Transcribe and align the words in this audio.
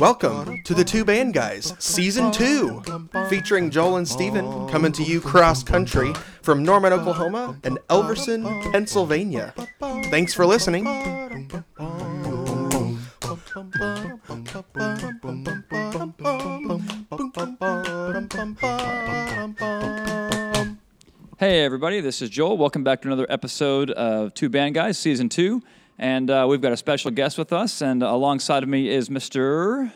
Welcome 0.00 0.62
to 0.62 0.72
the 0.72 0.82
Two 0.82 1.04
Band 1.04 1.34
Guys, 1.34 1.74
Season 1.78 2.32
2, 2.32 2.82
featuring 3.28 3.70
Joel 3.70 3.96
and 3.96 4.08
Stephen 4.08 4.66
coming 4.66 4.92
to 4.92 5.02
you 5.02 5.20
cross 5.20 5.62
country 5.62 6.14
from 6.40 6.62
Norman, 6.62 6.94
Oklahoma 6.94 7.60
and 7.64 7.78
Elverson, 7.90 8.72
Pennsylvania. 8.72 9.52
Thanks 10.04 10.32
for 10.32 10.46
listening. 10.46 10.86
Hey, 21.38 21.62
everybody, 21.62 22.00
this 22.00 22.22
is 22.22 22.30
Joel. 22.30 22.56
Welcome 22.56 22.84
back 22.84 23.02
to 23.02 23.08
another 23.08 23.26
episode 23.28 23.90
of 23.90 24.32
Two 24.32 24.48
Band 24.48 24.74
Guys, 24.74 24.96
Season 24.96 25.28
2. 25.28 25.62
And 26.00 26.30
uh, 26.30 26.46
we've 26.48 26.62
got 26.62 26.72
a 26.72 26.78
special 26.78 27.10
guest 27.10 27.36
with 27.36 27.52
us, 27.52 27.82
and 27.82 28.02
alongside 28.02 28.62
of 28.62 28.70
me 28.70 28.88
is 28.88 29.10
Mr. 29.10 29.92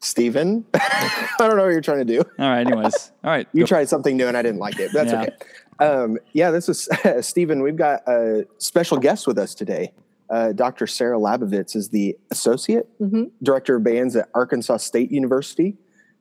Stephen. 0.00 0.64
I 0.74 1.28
don't 1.38 1.56
know 1.56 1.62
what 1.62 1.68
you're 1.70 1.80
trying 1.80 2.04
to 2.04 2.12
do. 2.16 2.18
All 2.40 2.48
right, 2.48 2.66
anyways. 2.66 3.12
All 3.24 3.30
right. 3.30 3.46
You 3.52 3.62
go. 3.62 3.66
tried 3.66 3.88
something 3.88 4.16
new 4.16 4.26
and 4.26 4.36
I 4.36 4.42
didn't 4.42 4.58
like 4.58 4.80
it. 4.80 4.90
That's 4.92 5.12
Yeah. 5.12 5.22
okay. 5.22 5.32
Um, 5.78 6.18
yeah, 6.32 6.50
this 6.50 6.68
is 6.68 6.88
Stephen. 7.26 7.62
We've 7.62 7.76
got 7.76 8.02
a 8.08 8.44
special 8.58 8.96
guest 8.98 9.26
with 9.28 9.38
us 9.38 9.54
today. 9.54 9.92
Uh, 10.28 10.50
Dr. 10.52 10.88
Sarah 10.88 11.18
Labovitz 11.18 11.76
is 11.76 11.90
the 11.90 12.16
Associate 12.32 12.88
Mhm. 13.00 13.30
Director 13.40 13.76
of 13.76 13.84
Bands 13.84 14.16
at 14.16 14.28
Arkansas 14.34 14.78
State 14.78 15.12
University. 15.12 15.76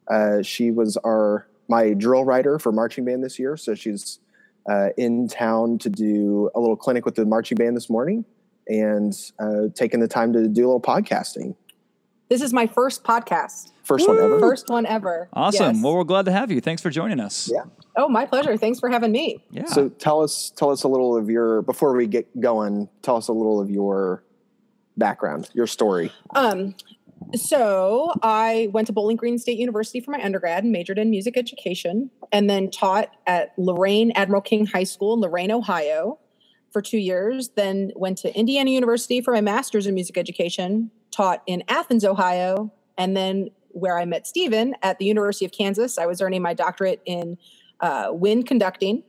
Uh, 0.08 0.44
she 0.44 0.70
was 0.70 0.98
our 0.98 1.48
my 1.68 1.94
drill 1.94 2.26
writer 2.26 2.60
for 2.60 2.72
marching 2.72 3.06
band 3.06 3.24
this 3.24 3.40
year, 3.40 3.58
so 3.58 3.74
she's 3.74 4.20
uh, 4.70 4.90
in 4.98 5.27
town 5.27 5.77
to 5.80 5.90
do 5.90 6.49
a 6.55 6.60
little 6.60 6.76
clinic 6.76 7.05
with 7.05 7.16
the 7.16 7.26
marching 7.26 7.58
band 7.58 7.76
this 7.76 7.90
morning 7.90 8.26
and 8.68 9.13
uh, 9.40 9.63
taking 9.76 9.99
the 9.99 10.08
time 10.08 10.34
to 10.34 10.48
do 10.48 10.66
a 10.66 10.68
little 10.68 10.82
podcasting. 10.82 11.55
This 12.30 12.41
is 12.41 12.52
my 12.54 12.66
first 12.66 13.04
podcast, 13.04 13.71
First 13.84 14.08
one 14.08 14.18
ever. 14.18 14.40
first 14.40 14.68
one 14.68 14.88
ever. 14.88 15.30
Awesome. 15.34 15.76
Yes. 15.76 15.84
Well, 15.84 15.93
we're 15.96 16.04
glad 16.04 16.26
to 16.26 16.32
have 16.32 16.49
you. 16.49 16.60
Thanks 16.60 16.82
for 16.82 16.90
joining 16.90 17.20
us. 17.20 17.48
Yeah. 17.54 17.66
oh, 17.96 18.10
my 18.10 18.26
pleasure. 18.26 18.58
Thanks 18.58 18.80
for 18.80 18.90
having 18.90 19.12
me. 19.12 19.43
Yeah. 19.52 19.66
So 19.66 19.90
tell 19.90 20.24
us 20.24 20.52
tell 20.55 20.71
us 20.71 20.82
a 20.82 20.88
little 20.88 21.16
of 21.16 21.30
your 21.30 21.62
before 21.62 21.96
we 21.96 22.08
get 22.08 22.41
going. 22.41 22.90
Tell 23.04 23.16
us 23.16 23.27
a 23.27 23.32
little 23.32 23.62
of 23.62 23.70
your 23.70 24.24
background, 24.98 25.52
your 25.54 25.68
story. 25.68 26.12
Um, 26.36 26.74
so 27.34 28.13
I 28.21 28.70
went 28.71 28.87
to 28.87 28.93
Bowling 28.93 29.18
Green 29.18 29.37
State 29.37 29.57
University 29.57 29.99
for 29.99 30.12
my 30.12 30.23
undergrad 30.23 30.63
and 30.63 30.71
majored 30.71 30.99
in 30.99 31.09
music 31.09 31.37
education, 31.37 32.12
and 32.31 32.49
then 32.49 32.70
taught 32.70 33.15
at 33.26 33.54
Lorain 33.57 34.12
Admiral 34.12 34.41
King 34.41 34.65
High 34.65 34.84
School 34.84 35.13
in 35.13 35.21
Lorain, 35.21 35.51
Ohio, 35.51 36.20
for 36.71 36.81
two 36.81 36.98
years. 36.98 37.49
Then 37.55 37.91
went 37.96 38.18
to 38.20 38.34
Indiana 38.37 38.71
University 38.71 39.21
for 39.21 39.34
my 39.34 39.41
master's 39.41 39.87
in 39.87 39.96
music 39.96 40.18
education. 40.18 40.91
Taught 41.12 41.41
in 41.48 41.63
Athens, 41.68 42.03
Ohio, 42.03 42.71
and 42.98 43.15
then 43.15 43.49
where 43.70 43.98
I 43.98 44.05
met 44.05 44.26
Stephen 44.26 44.76
at 44.81 44.99
the 44.99 45.05
University 45.05 45.46
of 45.46 45.51
Kansas. 45.51 45.98
I 45.98 46.05
was 46.05 46.21
earning 46.21 46.41
my 46.41 46.53
doctorate 46.53 47.01
in 47.05 47.37
uh, 47.81 48.07
wind 48.12 48.48
conducting. 48.48 49.03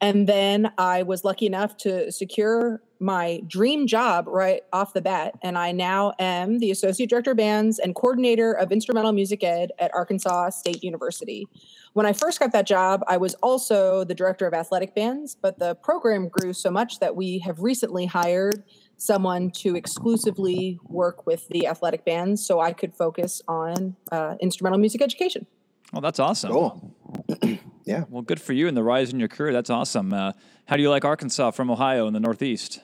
And 0.00 0.28
then 0.28 0.72
I 0.78 1.02
was 1.02 1.24
lucky 1.24 1.46
enough 1.46 1.76
to 1.78 2.12
secure 2.12 2.80
my 3.00 3.42
dream 3.46 3.86
job 3.86 4.26
right 4.28 4.62
off 4.72 4.92
the 4.92 5.00
bat. 5.00 5.34
And 5.42 5.56
I 5.58 5.72
now 5.72 6.12
am 6.18 6.58
the 6.58 6.70
Associate 6.70 7.08
Director 7.08 7.32
of 7.32 7.36
Bands 7.36 7.78
and 7.78 7.94
Coordinator 7.94 8.52
of 8.52 8.72
Instrumental 8.72 9.12
Music 9.12 9.42
Ed 9.42 9.72
at 9.78 9.92
Arkansas 9.94 10.50
State 10.50 10.82
University. 10.82 11.48
When 11.92 12.06
I 12.06 12.12
first 12.12 12.38
got 12.38 12.52
that 12.52 12.66
job, 12.66 13.02
I 13.08 13.16
was 13.16 13.34
also 13.34 14.04
the 14.04 14.14
Director 14.14 14.46
of 14.46 14.54
Athletic 14.54 14.94
Bands, 14.94 15.36
but 15.40 15.58
the 15.58 15.74
program 15.76 16.28
grew 16.28 16.52
so 16.52 16.70
much 16.70 17.00
that 17.00 17.16
we 17.16 17.38
have 17.40 17.60
recently 17.60 18.06
hired 18.06 18.62
someone 18.96 19.50
to 19.52 19.76
exclusively 19.76 20.78
work 20.84 21.26
with 21.26 21.48
the 21.48 21.66
athletic 21.66 22.04
bands 22.04 22.44
so 22.44 22.60
I 22.60 22.72
could 22.72 22.94
focus 22.94 23.40
on 23.46 23.96
uh, 24.10 24.34
instrumental 24.40 24.78
music 24.78 25.02
education. 25.02 25.46
well, 25.92 26.02
that's 26.02 26.18
awesome. 26.18 26.50
Cool. 26.50 26.94
yeah. 27.88 28.04
Well, 28.10 28.22
good 28.22 28.40
for 28.40 28.52
you 28.52 28.68
in 28.68 28.74
the 28.74 28.82
rise 28.82 29.12
in 29.12 29.18
your 29.18 29.28
career. 29.28 29.52
That's 29.52 29.70
awesome. 29.70 30.12
Uh, 30.12 30.32
how 30.66 30.76
do 30.76 30.82
you 30.82 30.90
like 30.90 31.04
Arkansas 31.04 31.52
from 31.52 31.70
Ohio 31.70 32.06
in 32.06 32.12
the 32.12 32.20
Northeast 32.20 32.80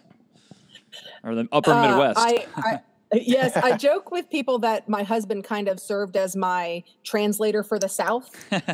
or 1.22 1.34
the 1.34 1.47
upper 1.53 1.72
Uh, 1.72 1.88
Midwest? 1.88 2.19
I, 2.19 2.47
I, 2.56 2.81
yes, 3.12 3.54
I 3.54 3.76
joke 3.76 4.10
with 4.10 4.31
people 4.31 4.59
that 4.60 4.88
my 4.88 5.03
husband 5.03 5.44
kind 5.44 5.69
of 5.69 5.78
served 5.78 6.16
as 6.16 6.34
my 6.34 6.82
translator 7.04 7.62
for 7.62 7.78
the 7.78 7.88
South 7.88 8.31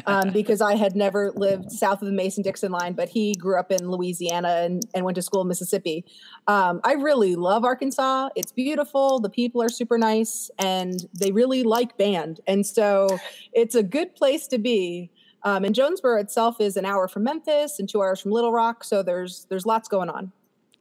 um, 0.07 0.31
because 0.33 0.61
I 0.61 0.77
had 0.77 0.95
never 0.95 1.33
lived 1.33 1.73
south 1.73 2.01
of 2.01 2.07
the 2.07 2.15
Mason 2.15 2.45
Dixon 2.45 2.71
line, 2.71 2.93
but 2.93 3.09
he 3.09 3.35
grew 3.35 3.59
up 3.59 3.73
in 3.73 3.91
Louisiana 3.91 4.61
and, 4.63 4.83
and 4.95 5.05
went 5.05 5.17
to 5.17 5.23
school 5.23 5.43
in 5.43 5.49
Mississippi. 5.49 6.05
Um, 6.47 6.81
I 6.85 6.93
really 6.93 7.35
love 7.35 7.65
Arkansas. 7.65 8.29
It's 8.37 8.53
beautiful. 8.53 9.19
The 9.19 9.31
people 9.31 9.63
are 9.63 9.69
super 9.69 9.99
nice 9.99 10.49
and 10.61 11.07
they 11.13 11.33
really 11.33 11.65
like 11.65 11.99
band. 11.99 12.39
And 12.47 12.65
so 12.65 13.19
it's 13.53 13.75
a 13.75 13.83
good 13.83 14.15
place 14.15 14.47
to 14.47 14.59
be. 14.59 15.11
Um, 15.43 15.65
and 15.65 15.75
Jonesboro 15.75 16.21
itself 16.21 16.61
is 16.61 16.77
an 16.77 16.85
hour 16.85 17.09
from 17.09 17.25
Memphis 17.25 17.79
and 17.79 17.89
two 17.89 18.03
hours 18.03 18.21
from 18.21 18.31
Little 18.31 18.53
Rock. 18.53 18.85
So 18.85 19.03
there's 19.03 19.47
there's 19.49 19.65
lots 19.67 19.89
going 19.89 20.11
on. 20.11 20.33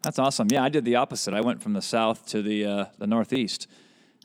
that's 0.02 0.20
awesome. 0.20 0.48
Yeah, 0.52 0.64
I 0.64 0.70
did 0.70 0.86
the 0.86 0.96
opposite. 0.96 1.34
I 1.34 1.42
went 1.42 1.62
from 1.64 1.74
the 1.74 1.82
South 1.82 2.26
to 2.28 2.42
the 2.42 2.66
uh, 2.66 2.86
the 2.98 3.08
Northeast. 3.08 3.68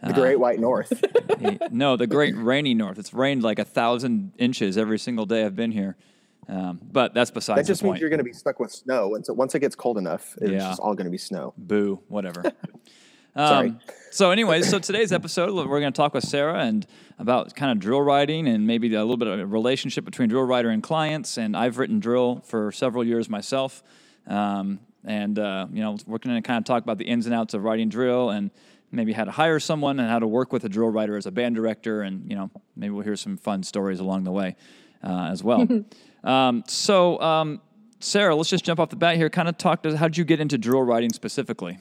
The 0.02 0.12
Great 0.12 0.38
White 0.38 0.58
North. 0.60 0.90
The- 1.34 1.68
no, 1.72 1.96
the 1.96 2.06
great 2.06 2.34
rainy 2.36 2.74
north. 2.74 2.98
It's 2.98 3.12
rained 3.14 3.42
like 3.42 3.58
a 3.58 3.64
thousand 3.64 4.32
inches 4.38 4.76
every 4.78 4.98
single 4.98 5.24
day 5.26 5.44
I've 5.44 5.56
been 5.56 5.72
here. 5.72 5.96
Um, 6.48 6.78
but 6.92 7.14
that's 7.14 7.30
besides 7.30 7.60
that 7.62 7.66
just 7.66 7.82
means 7.82 7.92
point. 7.92 8.00
you're 8.00 8.10
going 8.10 8.18
to 8.18 8.24
be 8.24 8.32
stuck 8.32 8.60
with 8.60 8.70
snow. 8.70 9.08
Once 9.08 9.28
it, 9.30 9.36
once 9.36 9.54
it 9.54 9.60
gets 9.60 9.74
cold 9.74 9.96
enough, 9.98 10.36
it's 10.42 10.50
Yeah. 10.50 10.58
just 10.58 10.80
all 10.80 10.94
going 10.94 11.06
to 11.06 11.10
be 11.10 11.16
snow. 11.18 11.54
Boo, 11.56 12.00
whatever. 12.08 12.42
Um, 13.36 13.80
so, 14.10 14.30
anyways, 14.30 14.68
so 14.70 14.78
today's 14.78 15.12
episode, 15.12 15.54
we're 15.54 15.80
going 15.80 15.92
to 15.92 15.96
talk 15.96 16.14
with 16.14 16.24
Sarah 16.24 16.60
and 16.60 16.86
about 17.18 17.54
kind 17.56 17.72
of 17.72 17.80
drill 17.80 18.00
writing 18.00 18.46
and 18.46 18.66
maybe 18.66 18.92
a 18.94 19.00
little 19.00 19.16
bit 19.16 19.28
of 19.28 19.40
a 19.40 19.46
relationship 19.46 20.04
between 20.04 20.28
drill 20.28 20.44
writer 20.44 20.70
and 20.70 20.82
clients. 20.82 21.36
And 21.36 21.56
I've 21.56 21.78
written 21.78 21.98
drill 21.98 22.40
for 22.44 22.70
several 22.70 23.04
years 23.04 23.28
myself. 23.28 23.82
Um, 24.26 24.78
and, 25.04 25.38
uh, 25.38 25.66
you 25.72 25.82
know, 25.82 25.96
we're 26.06 26.18
going 26.18 26.36
to 26.36 26.46
kind 26.46 26.58
of 26.58 26.64
talk 26.64 26.82
about 26.82 26.98
the 26.98 27.04
ins 27.04 27.26
and 27.26 27.34
outs 27.34 27.54
of 27.54 27.64
writing 27.64 27.88
drill 27.88 28.30
and 28.30 28.50
maybe 28.92 29.12
how 29.12 29.24
to 29.24 29.32
hire 29.32 29.58
someone 29.58 29.98
and 29.98 30.08
how 30.08 30.20
to 30.20 30.26
work 30.26 30.52
with 30.52 30.64
a 30.64 30.68
drill 30.68 30.88
writer 30.88 31.16
as 31.16 31.26
a 31.26 31.32
band 31.32 31.56
director. 31.56 32.02
And, 32.02 32.30
you 32.30 32.36
know, 32.36 32.50
maybe 32.76 32.90
we'll 32.92 33.04
hear 33.04 33.16
some 33.16 33.36
fun 33.36 33.64
stories 33.64 33.98
along 33.98 34.24
the 34.24 34.32
way 34.32 34.54
uh, 35.02 35.28
as 35.32 35.42
well. 35.42 35.66
um, 36.24 36.62
so, 36.68 37.20
um, 37.20 37.60
Sarah, 37.98 38.36
let's 38.36 38.50
just 38.50 38.64
jump 38.64 38.78
off 38.78 38.90
the 38.90 38.96
bat 38.96 39.16
here. 39.16 39.28
Kind 39.28 39.48
of 39.48 39.58
talk 39.58 39.82
to 39.82 39.96
how 39.96 40.06
did 40.06 40.16
you 40.16 40.24
get 40.24 40.38
into 40.38 40.56
drill 40.56 40.82
writing 40.82 41.12
specifically? 41.12 41.78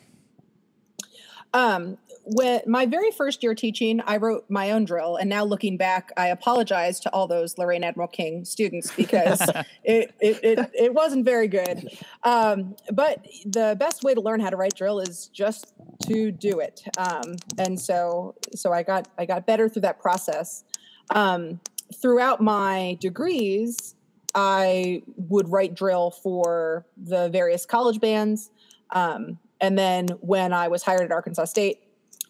Um, 1.53 1.97
when 2.25 2.61
my 2.65 2.85
very 2.85 3.11
first 3.11 3.43
year 3.43 3.53
teaching, 3.53 4.01
I 4.05 4.17
wrote 4.17 4.45
my 4.49 4.71
own 4.71 4.85
drill, 4.85 5.17
and 5.17 5.29
now 5.29 5.43
looking 5.43 5.75
back, 5.75 6.11
I 6.15 6.27
apologize 6.27 6.99
to 7.01 7.13
all 7.13 7.27
those 7.27 7.57
Lorain 7.57 7.83
Admiral 7.83 8.07
King 8.07 8.45
students 8.45 8.91
because 8.95 9.41
it, 9.83 10.13
it 10.19 10.39
it 10.43 10.71
it 10.73 10.93
wasn't 10.93 11.25
very 11.25 11.47
good. 11.47 11.89
Um, 12.23 12.75
but 12.91 13.25
the 13.45 13.75
best 13.79 14.03
way 14.03 14.13
to 14.13 14.21
learn 14.21 14.39
how 14.39 14.49
to 14.49 14.55
write 14.55 14.75
drill 14.75 14.99
is 14.99 15.27
just 15.27 15.73
to 16.07 16.31
do 16.31 16.59
it. 16.59 16.83
Um, 16.97 17.35
and 17.57 17.79
so 17.79 18.35
so 18.55 18.71
I 18.71 18.83
got 18.83 19.09
I 19.17 19.25
got 19.25 19.45
better 19.45 19.67
through 19.67 19.83
that 19.83 19.99
process. 19.99 20.63
Um, 21.09 21.59
throughout 22.01 22.41
my 22.41 22.97
degrees, 23.01 23.95
I 24.33 25.03
would 25.17 25.49
write 25.49 25.75
drill 25.75 26.11
for 26.11 26.85
the 26.97 27.29
various 27.29 27.65
college 27.65 27.99
bands. 27.99 28.49
Um, 28.91 29.39
and 29.63 29.79
then 29.79 30.09
when 30.19 30.51
I 30.51 30.67
was 30.67 30.83
hired 30.83 31.03
at 31.03 31.11
Arkansas 31.13 31.45
State, 31.45 31.79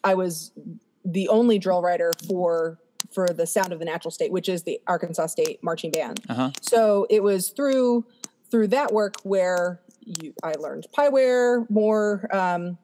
I 0.04 0.14
was 0.14 0.52
the 1.04 1.28
only 1.28 1.58
drill 1.58 1.82
writer 1.82 2.12
for 2.28 2.78
for 3.12 3.26
the 3.26 3.46
Sound 3.46 3.72
of 3.72 3.80
the 3.80 3.84
Natural 3.84 4.12
State, 4.12 4.30
which 4.30 4.48
is 4.48 4.62
the 4.62 4.80
Arkansas 4.86 5.26
State 5.26 5.62
marching 5.62 5.90
band. 5.90 6.20
Uh-huh. 6.28 6.50
So 6.62 7.08
it 7.10 7.24
was 7.24 7.50
through 7.50 8.06
through 8.52 8.68
that 8.68 8.92
work 8.92 9.16
where 9.24 9.80
you, 10.04 10.32
I 10.44 10.52
learned 10.52 10.86
Pyware 10.96 11.68
more 11.68 12.28
um, 12.32 12.78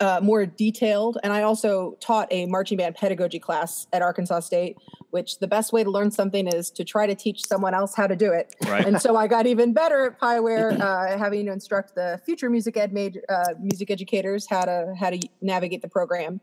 uh, 0.00 0.20
more 0.22 0.46
detailed, 0.46 1.18
and 1.22 1.32
I 1.32 1.42
also 1.42 1.96
taught 2.00 2.28
a 2.30 2.46
marching 2.46 2.78
band 2.78 2.94
pedagogy 2.94 3.38
class 3.38 3.86
at 3.92 4.02
Arkansas 4.02 4.40
State. 4.40 4.76
Which 5.10 5.38
the 5.38 5.48
best 5.48 5.72
way 5.72 5.82
to 5.82 5.90
learn 5.90 6.10
something 6.10 6.46
is 6.46 6.70
to 6.72 6.84
try 6.84 7.06
to 7.06 7.14
teach 7.14 7.46
someone 7.46 7.72
else 7.72 7.94
how 7.94 8.06
to 8.06 8.14
do 8.14 8.30
it. 8.30 8.54
Right. 8.66 8.84
And 8.84 9.00
so 9.00 9.16
I 9.16 9.26
got 9.26 9.46
even 9.46 9.72
better 9.72 10.04
at 10.04 10.20
Pyware, 10.20 10.78
uh, 10.80 11.16
having 11.16 11.46
to 11.46 11.52
instruct 11.52 11.94
the 11.94 12.20
future 12.26 12.50
music 12.50 12.76
ed 12.76 12.92
major, 12.92 13.22
uh, 13.30 13.54
music 13.58 13.90
educators 13.90 14.46
how 14.46 14.66
to 14.66 14.94
how 15.00 15.08
to 15.08 15.18
navigate 15.40 15.80
the 15.80 15.88
program. 15.88 16.42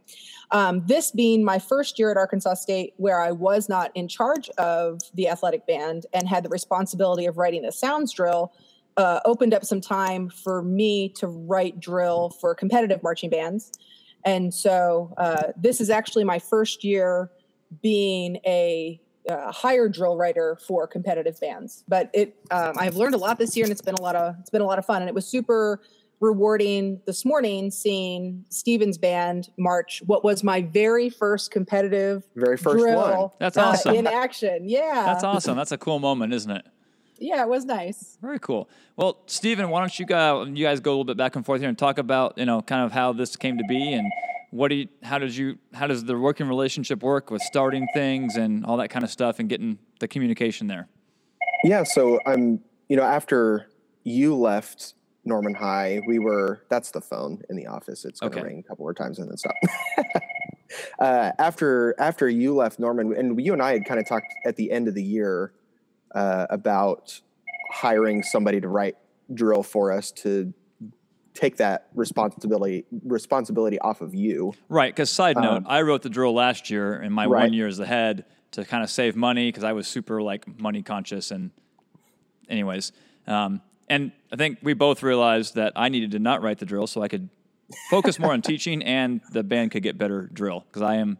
Um, 0.49 0.83
this 0.87 1.11
being 1.11 1.43
my 1.43 1.59
first 1.59 1.99
year 1.99 2.09
at 2.09 2.17
Arkansas 2.17 2.55
State, 2.55 2.95
where 2.97 3.21
I 3.21 3.31
was 3.31 3.69
not 3.69 3.91
in 3.93 4.07
charge 4.07 4.49
of 4.57 4.99
the 5.13 5.29
athletic 5.29 5.67
band 5.67 6.07
and 6.11 6.27
had 6.27 6.43
the 6.43 6.49
responsibility 6.49 7.27
of 7.27 7.37
writing 7.37 7.65
a 7.65 7.71
sounds 7.71 8.13
drill, 8.13 8.51
uh, 8.97 9.19
opened 9.25 9.53
up 9.53 9.65
some 9.65 9.81
time 9.81 10.29
for 10.29 10.61
me 10.61 11.09
to 11.09 11.27
write 11.27 11.79
drill 11.79 12.29
for 12.41 12.55
competitive 12.55 13.03
marching 13.03 13.29
bands. 13.29 13.71
And 14.23 14.53
so 14.53 15.13
uh, 15.17 15.51
this 15.55 15.79
is 15.79 15.89
actually 15.89 16.23
my 16.23 16.39
first 16.39 16.83
year 16.83 17.29
being 17.81 18.37
a 18.45 18.99
uh, 19.29 19.51
higher 19.51 19.89
drill 19.89 20.15
writer 20.17 20.57
for 20.67 20.87
competitive 20.87 21.39
bands. 21.39 21.83
But 21.87 22.09
it, 22.13 22.35
um, 22.51 22.73
I've 22.77 22.95
learned 22.95 23.15
a 23.15 23.17
lot 23.17 23.37
this 23.37 23.55
year, 23.55 23.65
and 23.65 23.71
it's 23.71 23.81
been 23.81 23.95
a 23.95 24.01
lot 24.01 24.15
of 24.15 24.35
it's 24.39 24.49
been 24.49 24.61
a 24.61 24.65
lot 24.65 24.79
of 24.79 24.85
fun, 24.85 25.01
and 25.01 25.09
it 25.09 25.15
was 25.15 25.27
super 25.27 25.81
rewarding 26.21 27.01
this 27.05 27.25
morning 27.25 27.69
seeing 27.69 28.45
Stephen's 28.49 28.97
band 28.97 29.49
march 29.57 30.01
what 30.05 30.23
was 30.23 30.43
my 30.43 30.61
very 30.61 31.09
first 31.09 31.51
competitive 31.51 32.23
Very 32.35 32.57
first 32.57 32.79
drill 32.79 33.01
one. 33.01 33.29
That's 33.39 33.57
uh, 33.57 33.65
awesome. 33.65 33.95
in 33.95 34.07
action. 34.07 34.67
Yeah. 34.67 35.03
That's 35.05 35.23
awesome. 35.23 35.57
That's 35.57 35.73
a 35.73 35.77
cool 35.77 35.99
moment, 35.99 36.33
isn't 36.33 36.51
it? 36.51 36.65
Yeah, 37.19 37.41
it 37.41 37.47
was 37.49 37.65
nice. 37.65 38.17
Very 38.21 38.39
cool. 38.39 38.69
Well, 38.97 39.19
Stephen, 39.25 39.69
why 39.69 39.79
don't 39.79 39.97
you 39.97 40.05
guys, 40.05 40.47
you 40.53 40.65
guys 40.65 40.79
go 40.79 40.91
a 40.91 40.93
little 40.93 41.05
bit 41.05 41.17
back 41.17 41.35
and 41.35 41.45
forth 41.45 41.61
here 41.61 41.69
and 41.69 41.77
talk 41.77 41.97
about 41.97 42.37
you 42.37 42.45
know 42.45 42.61
kind 42.61 42.83
of 42.85 42.91
how 42.91 43.13
this 43.13 43.35
came 43.35 43.57
to 43.57 43.63
be 43.67 43.93
and 43.93 44.11
what 44.51 44.69
do 44.69 44.75
you, 44.75 44.87
how 45.03 45.17
did 45.19 45.35
you 45.35 45.57
how 45.73 45.87
does 45.87 46.03
the 46.05 46.17
working 46.17 46.47
relationship 46.47 47.03
work 47.03 47.31
with 47.31 47.41
starting 47.41 47.87
things 47.93 48.35
and 48.35 48.65
all 48.65 48.77
that 48.77 48.89
kind 48.89 49.03
of 49.03 49.11
stuff 49.11 49.39
and 49.39 49.49
getting 49.49 49.77
the 49.99 50.07
communication 50.07 50.67
there. 50.67 50.87
Yeah, 51.63 51.83
so 51.83 52.19
I'm, 52.25 52.59
you 52.89 52.95
know, 52.97 53.03
after 53.03 53.69
you 54.03 54.35
left 54.35 54.93
Norman 55.23 55.55
High, 55.55 56.01
we 56.05 56.19
were, 56.19 56.61
that's 56.69 56.91
the 56.91 57.01
phone 57.01 57.41
in 57.49 57.55
the 57.55 57.65
office. 57.65 58.05
It's 58.05 58.19
going 58.19 58.33
to 58.33 58.39
Okay. 58.39 58.47
ring 58.47 58.59
a 58.59 58.63
couple 58.67 58.83
more 58.83 58.93
times 58.93 59.17
and 59.17 59.29
then 59.29 59.37
stop. 59.37 59.55
uh, 60.99 61.31
after, 61.39 61.95
after 61.97 62.29
you 62.29 62.53
left 62.55 62.77
Norman, 62.79 63.15
and 63.17 63.43
you 63.43 63.53
and 63.53 63.61
I 63.61 63.73
had 63.73 63.85
kind 63.85 63.99
of 63.99 64.05
talked 64.07 64.31
at 64.45 64.57
the 64.57 64.71
end 64.71 64.87
of 64.87 64.93
the 64.93 65.03
year 65.03 65.53
uh, 66.15 66.47
about 66.49 67.21
hiring 67.71 68.23
somebody 68.23 68.59
to 68.61 68.67
write 68.67 68.95
drill 69.33 69.61
for 69.63 69.91
us 69.91 70.11
to 70.11 70.53
take 71.33 71.57
that 71.57 71.87
responsibility 71.93 72.85
responsibility 73.03 73.77
off 73.79 73.99
of 74.01 74.15
you. 74.15 74.53
Right. 74.69 74.93
Because 74.95 75.09
side 75.09 75.35
note, 75.35 75.57
Um, 75.57 75.65
I 75.67 75.81
wrote 75.81 76.01
the 76.01 76.09
drill 76.09 76.33
last 76.33 76.69
year 76.69 77.01
in 77.01 77.11
my 77.11 77.25
Right. 77.25 77.41
one 77.43 77.53
year 77.53 77.67
as 77.67 77.77
the 77.77 77.85
head 77.85 78.23
to 78.51 78.63
kind 78.63 78.81
of 78.83 78.89
save 78.89 79.17
money 79.17 79.49
because 79.49 79.65
I 79.65 79.73
was 79.73 79.85
super 79.87 80.21
like 80.21 80.59
money 80.59 80.81
conscious 80.81 81.31
and, 81.31 81.51
anyways, 82.47 82.93
um, 83.27 83.61
and 83.89 84.13
I 84.31 84.37
think 84.37 84.59
we 84.63 84.73
both 84.73 85.03
realized 85.03 85.55
that 85.55 85.73
I 85.75 85.89
needed 85.89 86.11
to 86.11 86.19
not 86.19 86.41
write 86.41 86.59
the 86.59 86.65
drill 86.65 86.87
so 86.87 87.01
I 87.01 87.09
could 87.09 87.29
focus 87.89 88.17
more 88.17 88.31
on 88.31 88.41
teaching 88.51 88.81
and 88.83 89.19
the 89.31 89.43
band 89.43 89.71
could 89.71 89.83
get 89.83 89.97
better 89.97 90.29
drill 90.31 90.63
because 90.67 90.81
I 90.83 90.95
am, 90.95 91.17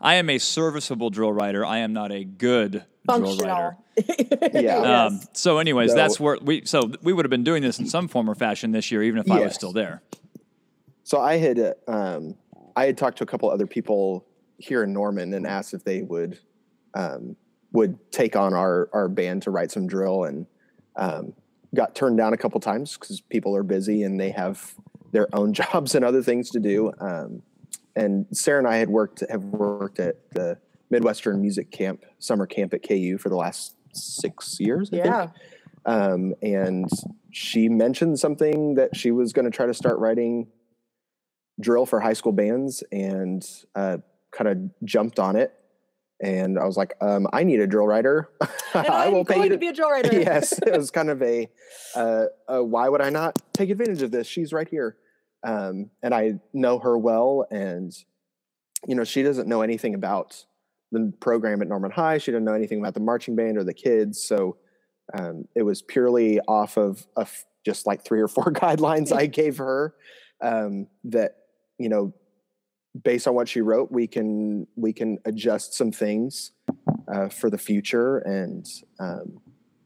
I 0.00 0.14
am 0.14 0.30
a 0.30 0.38
serviceable 0.38 1.10
drill 1.10 1.32
writer. 1.32 1.64
I 1.66 1.78
am 1.78 1.92
not 1.92 2.12
a 2.12 2.22
good. 2.24 2.84
Functional. 3.10 3.84
Yeah. 4.54 5.04
Um, 5.04 5.20
so, 5.34 5.58
anyways, 5.58 5.90
No. 5.90 5.96
that's 5.96 6.18
where 6.18 6.38
we. 6.40 6.64
So 6.64 6.90
we 7.02 7.12
would 7.12 7.24
have 7.24 7.30
been 7.30 7.44
doing 7.44 7.62
this 7.62 7.78
in 7.78 7.86
some 7.86 8.08
form 8.08 8.30
or 8.30 8.34
fashion 8.34 8.72
this 8.72 8.90
year, 8.90 9.02
even 9.02 9.20
if 9.20 9.30
I 9.30 9.40
was 9.40 9.54
still 9.54 9.72
there. 9.72 10.02
So 11.02 11.20
I 11.20 11.36
had 11.36 11.58
uh, 11.58 11.74
um, 11.86 12.36
I 12.76 12.86
had 12.86 12.96
talked 12.96 13.18
to 13.18 13.24
a 13.24 13.26
couple 13.26 13.50
other 13.50 13.66
people 13.66 14.24
here 14.58 14.82
in 14.84 14.92
Norman 14.92 15.34
and 15.34 15.46
asked 15.46 15.74
if 15.74 15.84
they 15.84 16.02
would 16.02 16.38
um, 16.94 17.36
would 17.72 17.98
take 18.10 18.36
on 18.36 18.54
our 18.54 18.88
our 18.92 19.08
band 19.08 19.42
to 19.42 19.50
write 19.50 19.70
some 19.70 19.86
drill 19.86 20.24
and 20.24 20.46
um, 20.96 21.34
got 21.74 21.94
turned 21.94 22.16
down 22.16 22.32
a 22.32 22.36
couple 22.36 22.58
times 22.60 22.96
because 22.96 23.20
people 23.20 23.54
are 23.54 23.62
busy 23.62 24.02
and 24.02 24.18
they 24.18 24.30
have 24.30 24.74
their 25.12 25.28
own 25.34 25.52
jobs 25.60 25.94
and 25.94 26.04
other 26.04 26.22
things 26.22 26.50
to 26.50 26.60
do. 26.60 26.92
Um, 27.00 27.42
and 27.96 28.26
Sarah 28.32 28.58
and 28.58 28.68
I 28.68 28.76
had 28.76 28.88
worked 28.88 29.22
have 29.28 29.44
worked 29.44 29.98
at 29.98 30.16
the 30.30 30.58
Midwestern 30.90 31.40
Music 31.40 31.70
Camp 31.70 32.04
summer 32.18 32.46
camp 32.46 32.74
at 32.74 32.86
KU 32.86 33.18
for 33.18 33.28
the 33.28 33.36
last 33.36 33.74
six 33.92 34.58
years. 34.60 34.90
I 34.92 34.96
think 34.96 35.04
yeah. 35.06 35.28
um, 35.86 36.34
and 36.42 36.88
she 37.30 37.68
mentioned 37.68 38.18
something 38.18 38.74
that 38.74 38.96
she 38.96 39.10
was 39.10 39.32
going 39.32 39.44
to 39.44 39.50
try 39.50 39.66
to 39.66 39.74
start 39.74 39.98
writing 39.98 40.48
drill 41.60 41.86
for 41.86 42.00
high 42.00 42.14
school 42.14 42.32
bands 42.32 42.82
and 42.90 43.46
uh, 43.74 43.98
kind 44.32 44.48
of 44.48 44.84
jumped 44.84 45.18
on 45.18 45.36
it 45.36 45.52
and 46.22 46.58
i 46.58 46.64
was 46.64 46.76
like 46.76 46.94
um, 47.00 47.26
i 47.32 47.44
need 47.44 47.60
a 47.60 47.66
drill 47.66 47.86
writer 47.86 48.28
i 48.74 49.08
will 49.08 49.24
pay 49.24 49.36
you 49.36 49.42
to 49.44 49.48
to 49.50 49.58
be 49.58 49.68
a 49.68 49.72
drill 49.72 49.90
writer. 49.90 50.14
yes 50.18 50.58
it 50.66 50.76
was 50.76 50.90
kind 50.90 51.10
of 51.10 51.22
a 51.22 51.48
uh, 51.96 52.24
uh, 52.48 52.62
why 52.62 52.88
would 52.88 53.00
i 53.00 53.10
not 53.10 53.38
take 53.52 53.70
advantage 53.70 54.02
of 54.02 54.10
this 54.10 54.26
she's 54.26 54.52
right 54.52 54.68
here 54.68 54.96
um, 55.46 55.90
and 56.02 56.14
i 56.14 56.34
know 56.52 56.78
her 56.78 56.96
well 56.96 57.46
and 57.50 57.92
you 58.86 58.94
know 58.94 59.04
she 59.04 59.22
doesn't 59.22 59.48
know 59.48 59.62
anything 59.62 59.94
about 59.94 60.44
the 60.92 61.12
program 61.20 61.62
at 61.62 61.68
norman 61.68 61.90
high. 61.90 62.18
She 62.18 62.30
didn't 62.30 62.44
know 62.44 62.54
anything 62.54 62.80
about 62.80 62.94
the 62.94 63.00
marching 63.00 63.36
band 63.36 63.58
or 63.58 63.64
the 63.64 63.74
kids. 63.74 64.22
So 64.22 64.56
um, 65.14 65.44
it 65.54 65.62
was 65.62 65.82
purely 65.82 66.40
off 66.40 66.76
of, 66.76 67.06
of 67.16 67.44
just 67.64 67.86
like 67.86 68.04
three 68.04 68.20
or 68.20 68.28
four 68.28 68.44
guidelines 68.52 69.12
i 69.12 69.26
gave 69.26 69.58
her 69.58 69.94
um, 70.40 70.86
that 71.04 71.36
you 71.78 71.88
know 71.88 72.14
based 73.04 73.28
on 73.28 73.34
what 73.34 73.48
she 73.48 73.60
wrote 73.60 73.92
we 73.92 74.06
can 74.06 74.66
we 74.76 74.92
can 74.92 75.18
adjust 75.24 75.74
some 75.74 75.92
things 75.92 76.52
uh, 77.12 77.28
for 77.28 77.50
the 77.50 77.58
future. 77.58 78.18
And 78.18 78.66
um, 78.98 79.40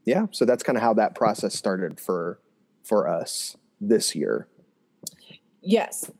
yeah 0.04 0.26
so 0.30 0.44
that's 0.44 0.62
kind 0.62 0.76
of 0.76 0.82
how 0.82 0.94
that 0.94 1.14
process 1.14 1.54
started 1.54 2.00
for 2.00 2.40
for 2.82 3.08
us 3.08 3.56
this 3.80 4.14
year. 4.14 4.48
Yes. 5.62 6.10